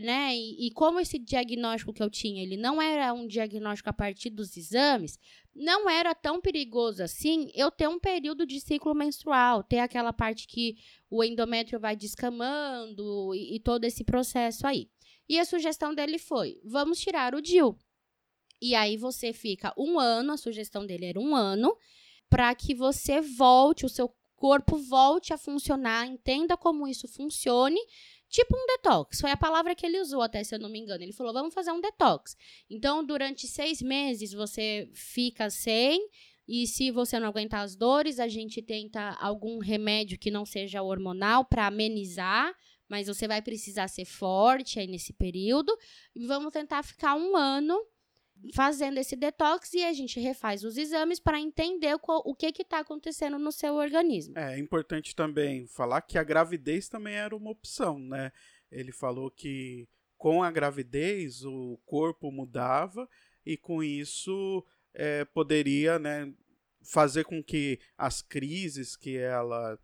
[0.01, 0.35] né?
[0.35, 4.29] E, e, como esse diagnóstico que eu tinha, ele não era um diagnóstico a partir
[4.29, 5.19] dos exames,
[5.55, 10.47] não era tão perigoso assim eu ter um período de ciclo menstrual, ter aquela parte
[10.47, 10.75] que
[11.09, 14.89] o endométrio vai descamando e, e todo esse processo aí.
[15.29, 17.77] E a sugestão dele foi: vamos tirar o DIL.
[18.61, 21.75] E aí você fica um ano, a sugestão dele era um ano,
[22.29, 27.79] para que você volte, o seu corpo volte a funcionar, entenda como isso funcione
[28.33, 29.21] tipo um detox.
[29.21, 31.03] Foi a palavra que ele usou, até se eu não me engano.
[31.03, 32.35] Ele falou: vamos fazer um detox.
[32.69, 36.09] Então, durante seis meses você fica sem.
[36.45, 40.81] E se você não aguentar as dores, a gente tenta algum remédio que não seja
[40.81, 42.53] hormonal para amenizar,
[42.89, 45.71] mas você vai precisar ser forte aí nesse período.
[46.13, 47.79] E vamos tentar ficar um ano
[48.53, 52.79] fazendo esse detox e a gente refaz os exames para entender qual, o que está
[52.79, 54.37] acontecendo no seu organismo.
[54.37, 58.31] É, é importante também falar que a gravidez também era uma opção, né?
[58.71, 59.87] Ele falou que
[60.17, 63.07] com a gravidez o corpo mudava
[63.45, 66.33] e com isso é, poderia né,
[66.81, 69.77] fazer com que as crises que ela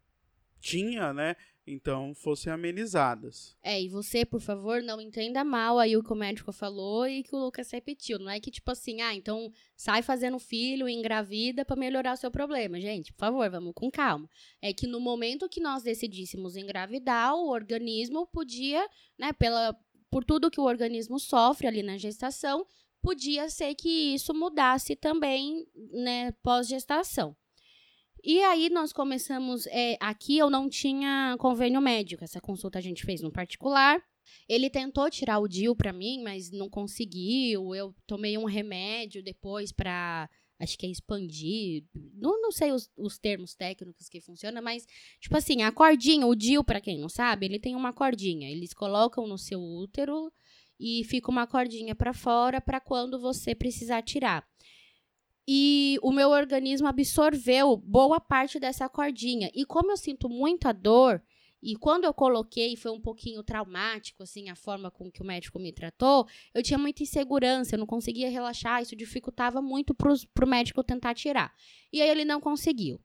[0.60, 1.36] tinha, né,
[1.72, 3.56] então fossem amenizadas.
[3.62, 7.24] É, e você, por favor, não entenda mal aí o que o médico falou e
[7.24, 8.18] que o Lucas repetiu.
[8.20, 12.32] Não é que, tipo assim, ah, então sai fazendo filho, engravida para melhorar o seu
[12.32, 12.80] problema.
[12.80, 14.30] Gente, por favor, vamos com calma.
[14.62, 19.76] É que no momento que nós decidíssemos engravidar, o organismo podia, né, pela,
[20.10, 22.66] por tudo que o organismo sofre ali na gestação,
[23.02, 27.36] podia ser que isso mudasse também, né, pós-gestação.
[28.24, 29.66] E aí nós começamos.
[29.68, 32.24] É, aqui eu não tinha convênio médico.
[32.24, 34.02] Essa consulta a gente fez no particular.
[34.48, 37.74] Ele tentou tirar o DIL para mim, mas não conseguiu.
[37.74, 41.86] Eu tomei um remédio depois para acho que é expandir.
[42.16, 44.86] Não, não sei os, os termos técnicos que funciona, mas,
[45.20, 48.50] tipo assim, a cordinha, o DIL, para quem não sabe, ele tem uma cordinha.
[48.52, 50.32] Eles colocam no seu útero
[50.78, 54.49] e fica uma cordinha para fora para quando você precisar tirar
[55.52, 59.50] e o meu organismo absorveu boa parte dessa cordinha.
[59.56, 61.24] E como eu sinto muita dor,
[61.60, 65.58] e quando eu coloquei foi um pouquinho traumático, assim, a forma com que o médico
[65.58, 70.48] me tratou, eu tinha muita insegurança, eu não conseguia relaxar, isso dificultava muito para o
[70.48, 71.52] médico tentar tirar.
[71.92, 73.02] E aí ele não conseguiu.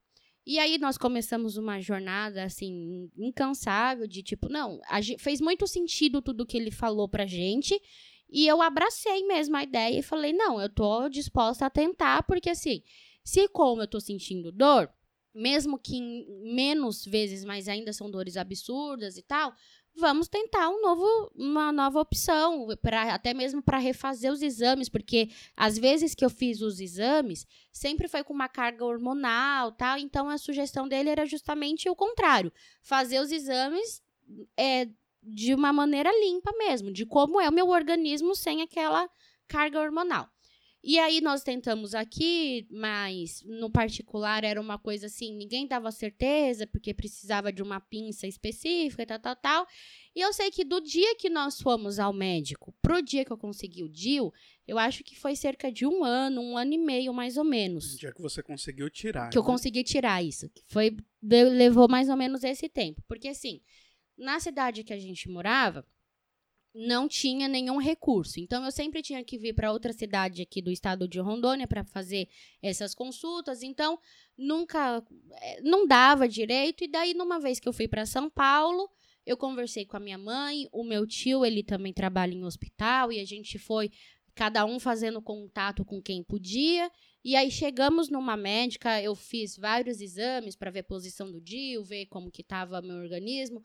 [0.46, 4.78] E aí nós começamos uma jornada, assim, incansável, de tipo, não,
[5.18, 7.80] fez muito sentido tudo que ele falou pra gente,
[8.28, 12.50] e eu abracei mesmo a ideia e falei: não, eu tô disposta a tentar, porque
[12.50, 12.82] assim,
[13.22, 14.90] se como eu tô sentindo dor,
[15.34, 16.00] mesmo que
[16.42, 19.52] menos vezes, mas ainda são dores absurdas e tal,
[19.96, 25.30] vamos tentar um novo, uma nova opção, pra, até mesmo para refazer os exames, porque
[25.56, 30.28] às vezes que eu fiz os exames, sempre foi com uma carga hormonal, tal, então
[30.28, 32.52] a sugestão dele era justamente o contrário,
[32.82, 34.02] fazer os exames
[34.56, 34.88] é,
[35.26, 39.08] de uma maneira limpa mesmo, de como é o meu organismo sem aquela
[39.48, 40.28] carga hormonal.
[40.86, 46.66] E aí nós tentamos aqui, mas no particular era uma coisa assim, ninguém dava certeza,
[46.66, 49.66] porque precisava de uma pinça específica e tal, tal, tal.
[50.14, 53.38] E eu sei que do dia que nós fomos ao médico pro dia que eu
[53.38, 54.30] consegui o DIL,
[54.68, 57.94] eu acho que foi cerca de um ano, um ano e meio mais ou menos.
[57.94, 59.30] O dia que você conseguiu tirar.
[59.30, 59.40] Que né?
[59.40, 60.50] eu consegui tirar isso.
[60.66, 63.02] Foi, levou mais ou menos esse tempo.
[63.08, 63.62] Porque assim,
[64.16, 65.86] na cidade que a gente morava,
[66.74, 68.40] não tinha nenhum recurso.
[68.40, 71.84] Então eu sempre tinha que vir para outra cidade aqui do estado de Rondônia para
[71.84, 72.28] fazer
[72.60, 73.62] essas consultas.
[73.62, 73.98] Então
[74.36, 75.02] nunca
[75.40, 78.90] eh, não dava direito e daí numa vez que eu fui para São Paulo,
[79.24, 83.20] eu conversei com a minha mãe, o meu tio, ele também trabalha em hospital e
[83.20, 83.90] a gente foi
[84.34, 86.90] cada um fazendo contato com quem podia.
[87.24, 91.82] E aí chegamos numa médica, eu fiz vários exames para ver a posição do DIU,
[91.82, 93.62] ver como que estava meu organismo.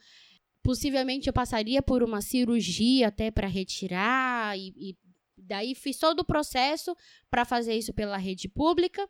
[0.69, 4.97] Possivelmente eu passaria por uma cirurgia até para retirar e, e
[5.35, 6.95] daí fiz todo o processo
[7.27, 9.09] para fazer isso pela rede pública.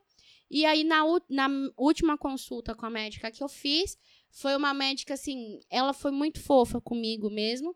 [0.50, 3.98] E aí na, na última consulta com a médica que eu fiz,
[4.32, 7.76] foi uma médica assim, ela foi muito fofa comigo mesmo.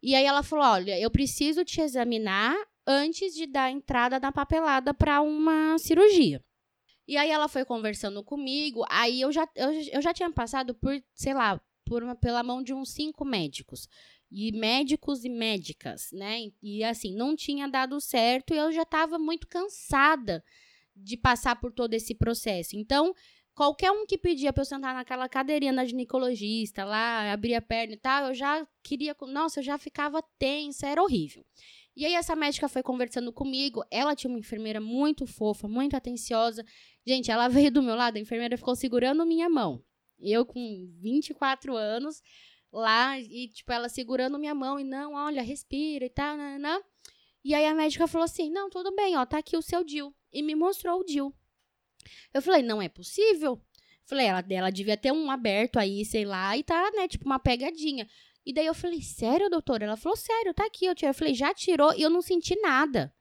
[0.00, 2.54] E aí ela falou: "Olha, eu preciso te examinar
[2.86, 6.40] antes de dar entrada na papelada para uma cirurgia".
[7.04, 11.02] E aí ela foi conversando comigo, aí eu já, eu, eu já tinha passado por,
[11.12, 13.88] sei lá, por uma, pela mão de uns cinco médicos.
[14.30, 16.50] E médicos e médicas, né?
[16.62, 20.42] E assim, não tinha dado certo e eu já estava muito cansada
[20.96, 22.76] de passar por todo esse processo.
[22.76, 23.14] Então,
[23.54, 27.94] qualquer um que pedia para eu sentar naquela cadeirinha da ginecologista lá, abrir a perna
[27.94, 31.44] e tal, eu já queria, nossa, eu já ficava tensa, era horrível.
[31.96, 36.64] E aí essa médica foi conversando comigo, ela tinha uma enfermeira muito fofa, muito atenciosa.
[37.06, 39.82] Gente, ela veio do meu lado, a enfermeira ficou segurando minha mão.
[40.20, 42.22] Eu com 24 anos
[42.72, 46.80] lá e, tipo, ela segurando minha mão e não, olha, respira e tal, né, né.
[47.44, 50.14] E aí a médica falou assim: não, tudo bem, ó, tá aqui o seu DIL.
[50.32, 51.32] E me mostrou o DIL.
[52.32, 53.60] Eu falei: não é possível.
[54.06, 57.38] Falei: ela, ela devia ter um aberto aí, sei lá, e tá, né, tipo, uma
[57.38, 58.08] pegadinha.
[58.46, 59.84] E daí eu falei: sério, doutora?
[59.84, 60.86] Ela falou: sério, tá aqui.
[60.86, 61.92] Eu, eu falei: já tirou?
[61.94, 63.14] E eu não senti nada.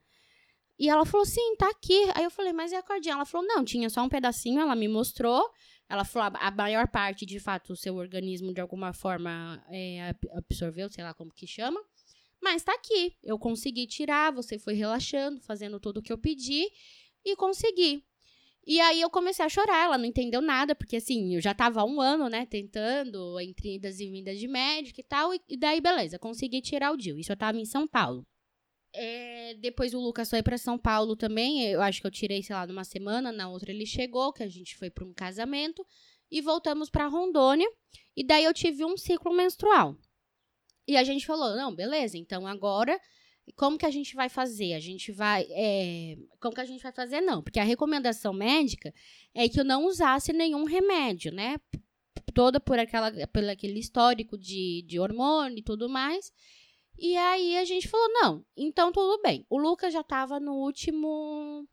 [0.80, 2.10] E ela falou: sim, tá aqui.
[2.16, 3.16] Aí eu falei: mas é a cordinha?
[3.16, 4.62] Ela falou: não, tinha só um pedacinho.
[4.62, 5.50] Ela me mostrou.
[5.90, 10.90] Ela falou, a maior parte, de fato, o seu organismo, de alguma forma, é, absorveu,
[10.90, 11.80] sei lá como que chama.
[12.42, 13.16] Mas tá aqui.
[13.24, 16.68] Eu consegui tirar, você foi relaxando, fazendo tudo o que eu pedi
[17.24, 18.04] e consegui.
[18.66, 21.82] E aí eu comecei a chorar, ela não entendeu nada, porque assim, eu já tava
[21.82, 25.82] há um ano, né, tentando, entre idas e vindas de médico e tal, e daí
[25.82, 27.20] beleza, consegui tirar o DIL.
[27.20, 28.26] Isso eu tava em São Paulo.
[28.94, 31.64] É, depois o Lucas foi para São Paulo também.
[31.66, 33.32] Eu acho que eu tirei, sei lá, numa semana.
[33.32, 35.86] Na outra ele chegou, que a gente foi para um casamento.
[36.30, 37.68] E voltamos para Rondônia.
[38.16, 39.98] E daí eu tive um ciclo menstrual.
[40.88, 43.00] E a gente falou: não, beleza, então agora.
[43.58, 44.74] Como que a gente vai fazer?
[44.74, 45.46] A gente vai.
[45.50, 47.20] É, como que a gente vai fazer?
[47.20, 48.94] Não, porque a recomendação médica
[49.34, 51.60] é que eu não usasse nenhum remédio, né?
[52.34, 56.32] Toda por, aquela, por aquele histórico de, de hormônio e tudo mais.
[56.98, 59.46] E aí a gente falou: não, então tudo bem.
[59.50, 61.68] O Lucas já estava no último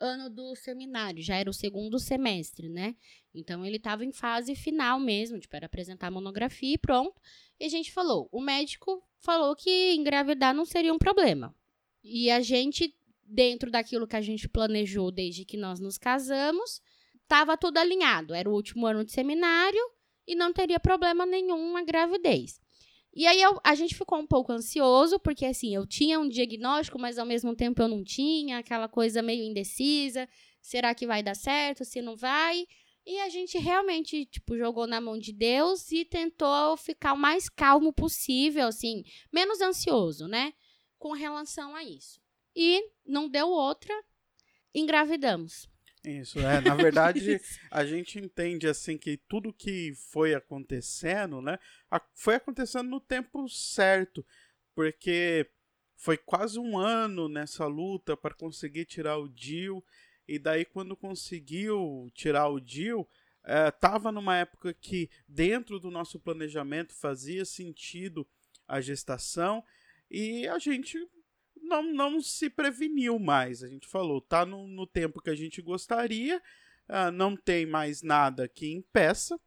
[0.00, 2.94] ano do seminário, já era o segundo semestre, né?
[3.34, 7.20] Então ele estava em fase final mesmo, tipo, era apresentar a monografia e pronto.
[7.58, 11.54] E a gente falou: o médico falou que engravidar não seria um problema.
[12.02, 12.94] E a gente,
[13.24, 16.80] dentro daquilo que a gente planejou desde que nós nos casamos,
[17.22, 18.34] estava tudo alinhado.
[18.34, 19.82] Era o último ano de seminário
[20.26, 22.60] e não teria problema nenhum a gravidez.
[23.18, 27.00] E aí eu, a gente ficou um pouco ansioso, porque assim, eu tinha um diagnóstico,
[27.00, 30.28] mas ao mesmo tempo eu não tinha, aquela coisa meio indecisa.
[30.62, 31.84] Será que vai dar certo?
[31.84, 32.64] Se não vai?
[33.04, 37.48] E a gente realmente, tipo, jogou na mão de Deus e tentou ficar o mais
[37.48, 39.02] calmo possível, assim,
[39.32, 40.52] menos ansioso, né?
[40.96, 42.20] Com relação a isso.
[42.54, 43.92] E não deu outra,
[44.72, 45.67] engravidamos.
[46.04, 46.60] Isso, é.
[46.60, 47.40] Na verdade,
[47.70, 51.58] a gente entende assim que tudo que foi acontecendo, né,
[52.14, 54.24] foi acontecendo no tempo certo,
[54.74, 55.48] porque
[55.96, 59.82] foi quase um ano nessa luta para conseguir tirar o Dio,
[60.26, 63.06] e daí quando conseguiu tirar o Dio,
[63.68, 68.26] estava é, numa época que dentro do nosso planejamento fazia sentido
[68.66, 69.64] a gestação
[70.10, 70.98] e a gente
[71.68, 73.62] não, não se preveniu mais.
[73.62, 76.38] A gente falou, tá no, no tempo que a gente gostaria,
[76.88, 79.38] uh, não tem mais nada que impeça,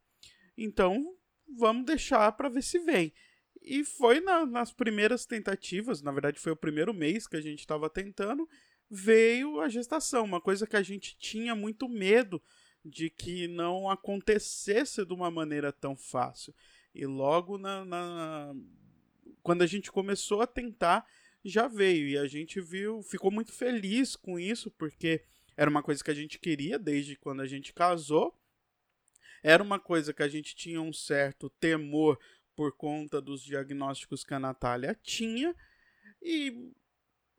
[0.56, 1.14] então
[1.56, 3.12] vamos deixar para ver se vem.
[3.60, 7.60] E foi na, nas primeiras tentativas, na verdade foi o primeiro mês que a gente
[7.60, 8.48] estava tentando,
[8.90, 12.42] veio a gestação, uma coisa que a gente tinha muito medo
[12.84, 16.54] de que não acontecesse de uma maneira tão fácil.
[16.94, 18.54] E logo na, na
[19.42, 21.06] quando a gente começou a tentar,
[21.44, 25.24] já veio e a gente viu, ficou muito feliz com isso, porque
[25.56, 28.36] era uma coisa que a gente queria desde quando a gente casou.
[29.42, 32.18] Era uma coisa que a gente tinha um certo temor
[32.54, 35.54] por conta dos diagnósticos que a Natália tinha.
[36.22, 36.72] E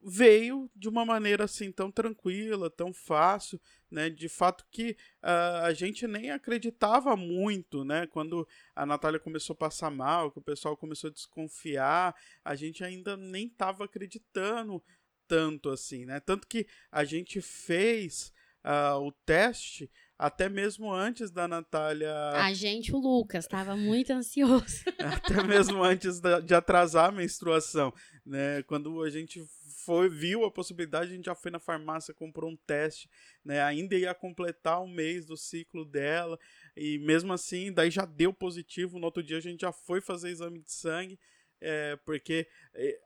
[0.05, 4.09] veio de uma maneira assim tão tranquila, tão fácil, né?
[4.09, 8.07] De fato que uh, a gente nem acreditava muito, né?
[8.07, 12.83] Quando a Natália começou a passar mal, que o pessoal começou a desconfiar, a gente
[12.83, 14.83] ainda nem estava acreditando
[15.27, 16.19] tanto assim, né?
[16.19, 18.33] Tanto que a gente fez
[18.63, 22.13] uh, o teste até mesmo antes da Natália.
[22.31, 24.83] A gente, o Lucas, estava muito ansioso.
[24.99, 27.93] até mesmo antes de atrasar a menstruação,
[28.25, 28.63] né?
[28.63, 29.43] Quando a gente
[29.85, 33.09] foi, viu a possibilidade, a gente já foi na farmácia, comprou um teste,
[33.43, 33.61] né?
[33.61, 36.39] Ainda ia completar um mês do ciclo dela,
[36.75, 38.97] e mesmo assim, daí já deu positivo.
[38.97, 41.19] No outro dia a gente já foi fazer exame de sangue,
[41.59, 42.99] é, porque é,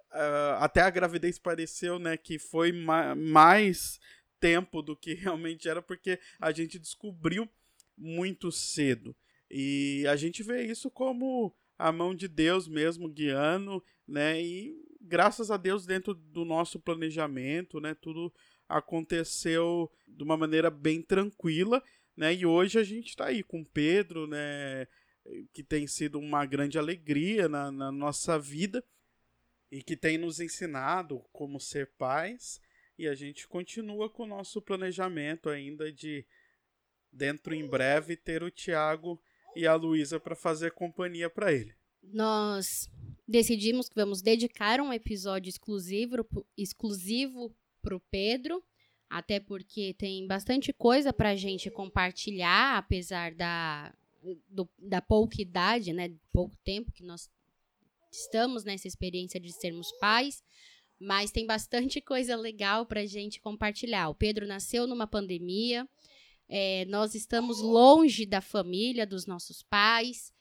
[0.59, 3.99] até a gravidez pareceu, né, que foi ma mais
[4.39, 7.49] tempo do que realmente era, porque a gente descobriu
[7.97, 9.15] muito cedo.
[9.49, 14.41] E a gente vê isso como a mão de Deus mesmo guiando, né?
[14.41, 18.33] E graças a Deus, dentro do nosso planejamento, né, tudo
[18.67, 21.81] aconteceu de uma maneira bem tranquila,
[22.15, 22.33] né?
[22.33, 24.87] E hoje a gente está aí com Pedro, né,
[25.53, 28.83] que tem sido uma grande alegria na, na nossa vida
[29.71, 32.61] e que tem nos ensinado como ser pais.
[32.97, 36.25] E a gente continua com o nosso planejamento ainda de
[37.11, 39.21] dentro em breve ter o Tiago
[39.55, 41.73] e a Luísa para fazer companhia para ele.
[42.01, 42.89] Nós
[43.27, 46.25] decidimos que vamos dedicar um episódio exclusivo
[46.55, 48.63] exclusivo para o Pedro,
[49.09, 53.93] até porque tem bastante coisa para a gente compartilhar, apesar da,
[54.49, 57.29] do, da pouca idade, né, pouco tempo que nós
[58.11, 60.43] estamos nessa experiência de sermos pais,
[60.99, 64.09] mas tem bastante coisa legal para gente compartilhar.
[64.09, 65.87] O Pedro nasceu numa pandemia,
[66.49, 70.31] é, nós estamos longe da família, dos nossos pais,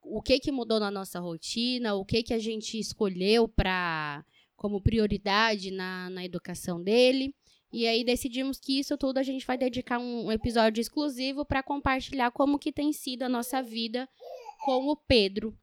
[0.00, 4.80] o que que mudou na nossa rotina, o que que a gente escolheu para como
[4.80, 7.34] prioridade na, na educação dele.
[7.72, 12.30] E aí decidimos que isso tudo a gente vai dedicar um episódio exclusivo para compartilhar
[12.30, 14.08] como que tem sido a nossa vida
[14.64, 15.54] com o Pedro.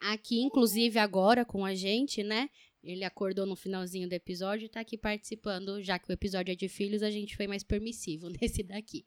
[0.00, 2.50] Aqui, inclusive agora com a gente, né?
[2.82, 6.54] Ele acordou no finalzinho do episódio e tá aqui participando, já que o episódio é
[6.56, 9.04] de filhos, a gente foi mais permissivo nesse daqui.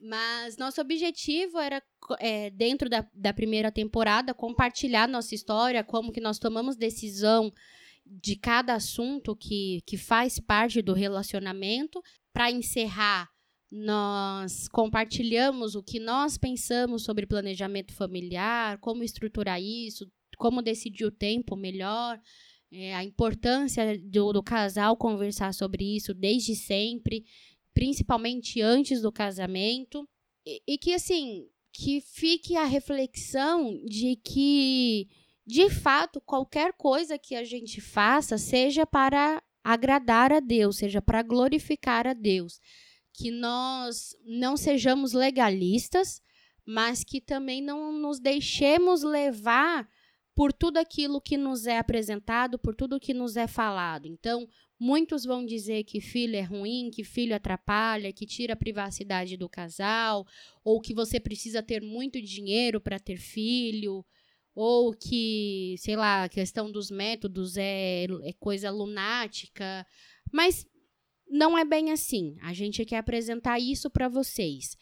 [0.00, 1.82] Mas nosso objetivo era,
[2.18, 7.52] é, dentro da, da primeira temporada, compartilhar nossa história, como que nós tomamos decisão
[8.06, 12.02] de cada assunto que, que faz parte do relacionamento.
[12.32, 13.28] Para encerrar,
[13.70, 21.10] nós compartilhamos o que nós pensamos sobre planejamento familiar, como estruturar isso, como decidir o
[21.10, 22.18] tempo melhor,
[22.72, 27.24] é, a importância do, do casal conversar sobre isso desde sempre
[27.72, 30.06] principalmente antes do casamento,
[30.44, 35.08] e, e que assim, que fique a reflexão de que
[35.50, 41.22] de fato, qualquer coisa que a gente faça seja para agradar a Deus, seja para
[41.22, 42.60] glorificar a Deus.
[43.12, 46.22] Que nós não sejamos legalistas,
[46.64, 49.88] mas que também não nos deixemos levar
[50.40, 54.08] por tudo aquilo que nos é apresentado, por tudo que nos é falado.
[54.08, 54.48] Então,
[54.82, 59.46] Muitos vão dizer que filho é ruim, que filho atrapalha, que tira a privacidade do
[59.46, 60.26] casal,
[60.64, 64.02] ou que você precisa ter muito dinheiro para ter filho,
[64.54, 69.86] ou que, sei lá, a questão dos métodos é, é coisa lunática.
[70.32, 70.66] Mas
[71.28, 72.34] não é bem assim.
[72.40, 74.78] A gente quer apresentar isso para vocês.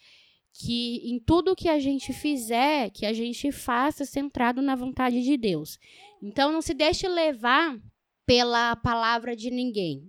[0.53, 5.37] Que em tudo que a gente fizer, que a gente faça centrado na vontade de
[5.37, 5.79] Deus.
[6.21, 7.79] Então não se deixe levar
[8.25, 10.03] pela palavra de ninguém,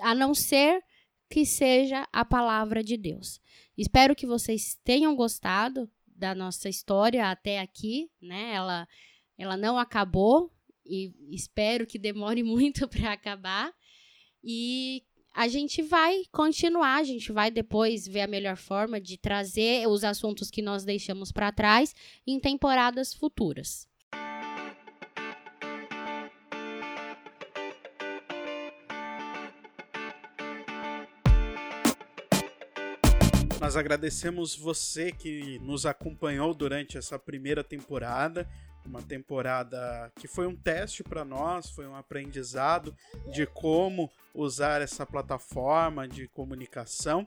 [0.00, 0.82] a não ser
[1.30, 3.40] que seja a palavra de Deus.
[3.78, 8.52] Espero que vocês tenham gostado da nossa história até aqui, né?
[8.54, 8.86] Ela,
[9.38, 10.52] ela não acabou
[10.84, 13.72] e espero que demore muito para acabar.
[14.42, 19.86] E a gente vai continuar, a gente vai depois ver a melhor forma de trazer
[19.88, 21.94] os assuntos que nós deixamos para trás
[22.26, 23.88] em temporadas futuras.
[33.60, 38.48] Nós agradecemos você que nos acompanhou durante essa primeira temporada,
[38.86, 42.94] uma temporada que foi um teste para nós, foi um aprendizado
[43.32, 47.26] de como usar essa plataforma de comunicação.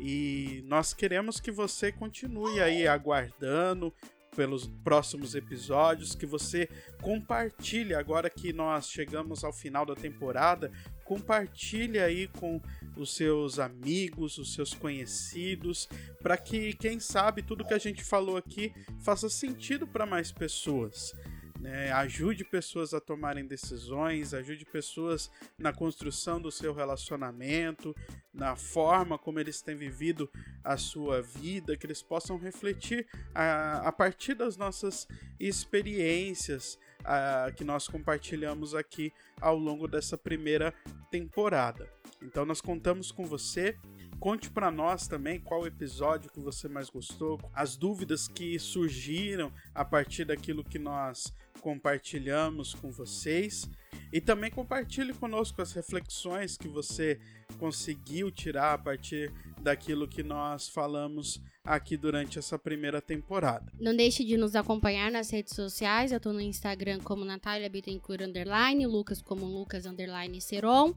[0.00, 3.92] E nós queremos que você continue aí aguardando
[4.36, 6.68] pelos próximos episódios, que você
[7.02, 10.70] compartilhe agora que nós chegamos ao final da temporada,
[11.08, 12.60] compartilhe aí com
[12.94, 15.88] os seus amigos, os seus conhecidos,
[16.22, 21.14] para que, quem sabe, tudo que a gente falou aqui faça sentido para mais pessoas.
[21.58, 21.90] Né?
[21.92, 27.96] Ajude pessoas a tomarem decisões, ajude pessoas na construção do seu relacionamento,
[28.32, 30.30] na forma como eles têm vivido
[30.62, 35.08] a sua vida, que eles possam refletir a, a partir das nossas
[35.40, 40.74] experiências a, que nós compartilhamos aqui ao longo dessa primeira
[41.10, 41.88] temporada.
[42.22, 43.76] Então nós contamos com você.
[44.18, 49.84] Conte para nós também qual episódio que você mais gostou, as dúvidas que surgiram a
[49.84, 53.68] partir daquilo que nós compartilhamos com vocês.
[54.12, 57.20] E também compartilhe conosco as reflexões que você
[57.58, 59.30] conseguiu tirar a partir
[59.60, 63.70] daquilo que nós falamos aqui durante essa primeira temporada.
[63.78, 66.10] Não deixe de nos acompanhar nas redes sociais.
[66.10, 70.94] Eu estou no Instagram como Natália Bittencourt Underline, Lucas como Lucas Underline Seron.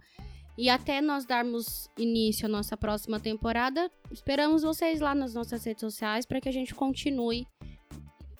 [0.57, 5.81] E até nós darmos início à nossa próxima temporada, esperamos vocês lá nas nossas redes
[5.81, 7.47] sociais para que a gente continue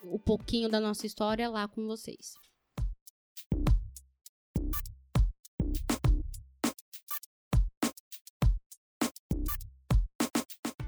[0.04, 2.34] o pouquinho da nossa história lá com vocês.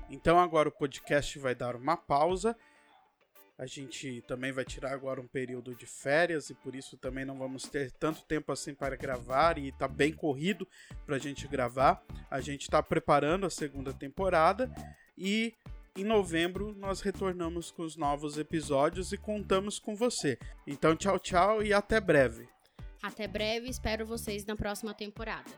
[0.10, 2.56] Então agora o podcast vai dar uma pausa
[3.58, 7.38] a gente também vai tirar agora um período de férias e por isso também não
[7.38, 10.68] vamos ter tanto tempo assim para gravar e tá bem corrido
[11.06, 12.04] para a gente gravar.
[12.32, 14.70] A gente está preparando a segunda temporada
[15.18, 15.54] e
[15.96, 20.38] em novembro nós retornamos com os novos episódios e contamos com você.
[20.66, 22.48] Então tchau, tchau e até breve.
[23.02, 25.52] Até breve, espero vocês na próxima temporada.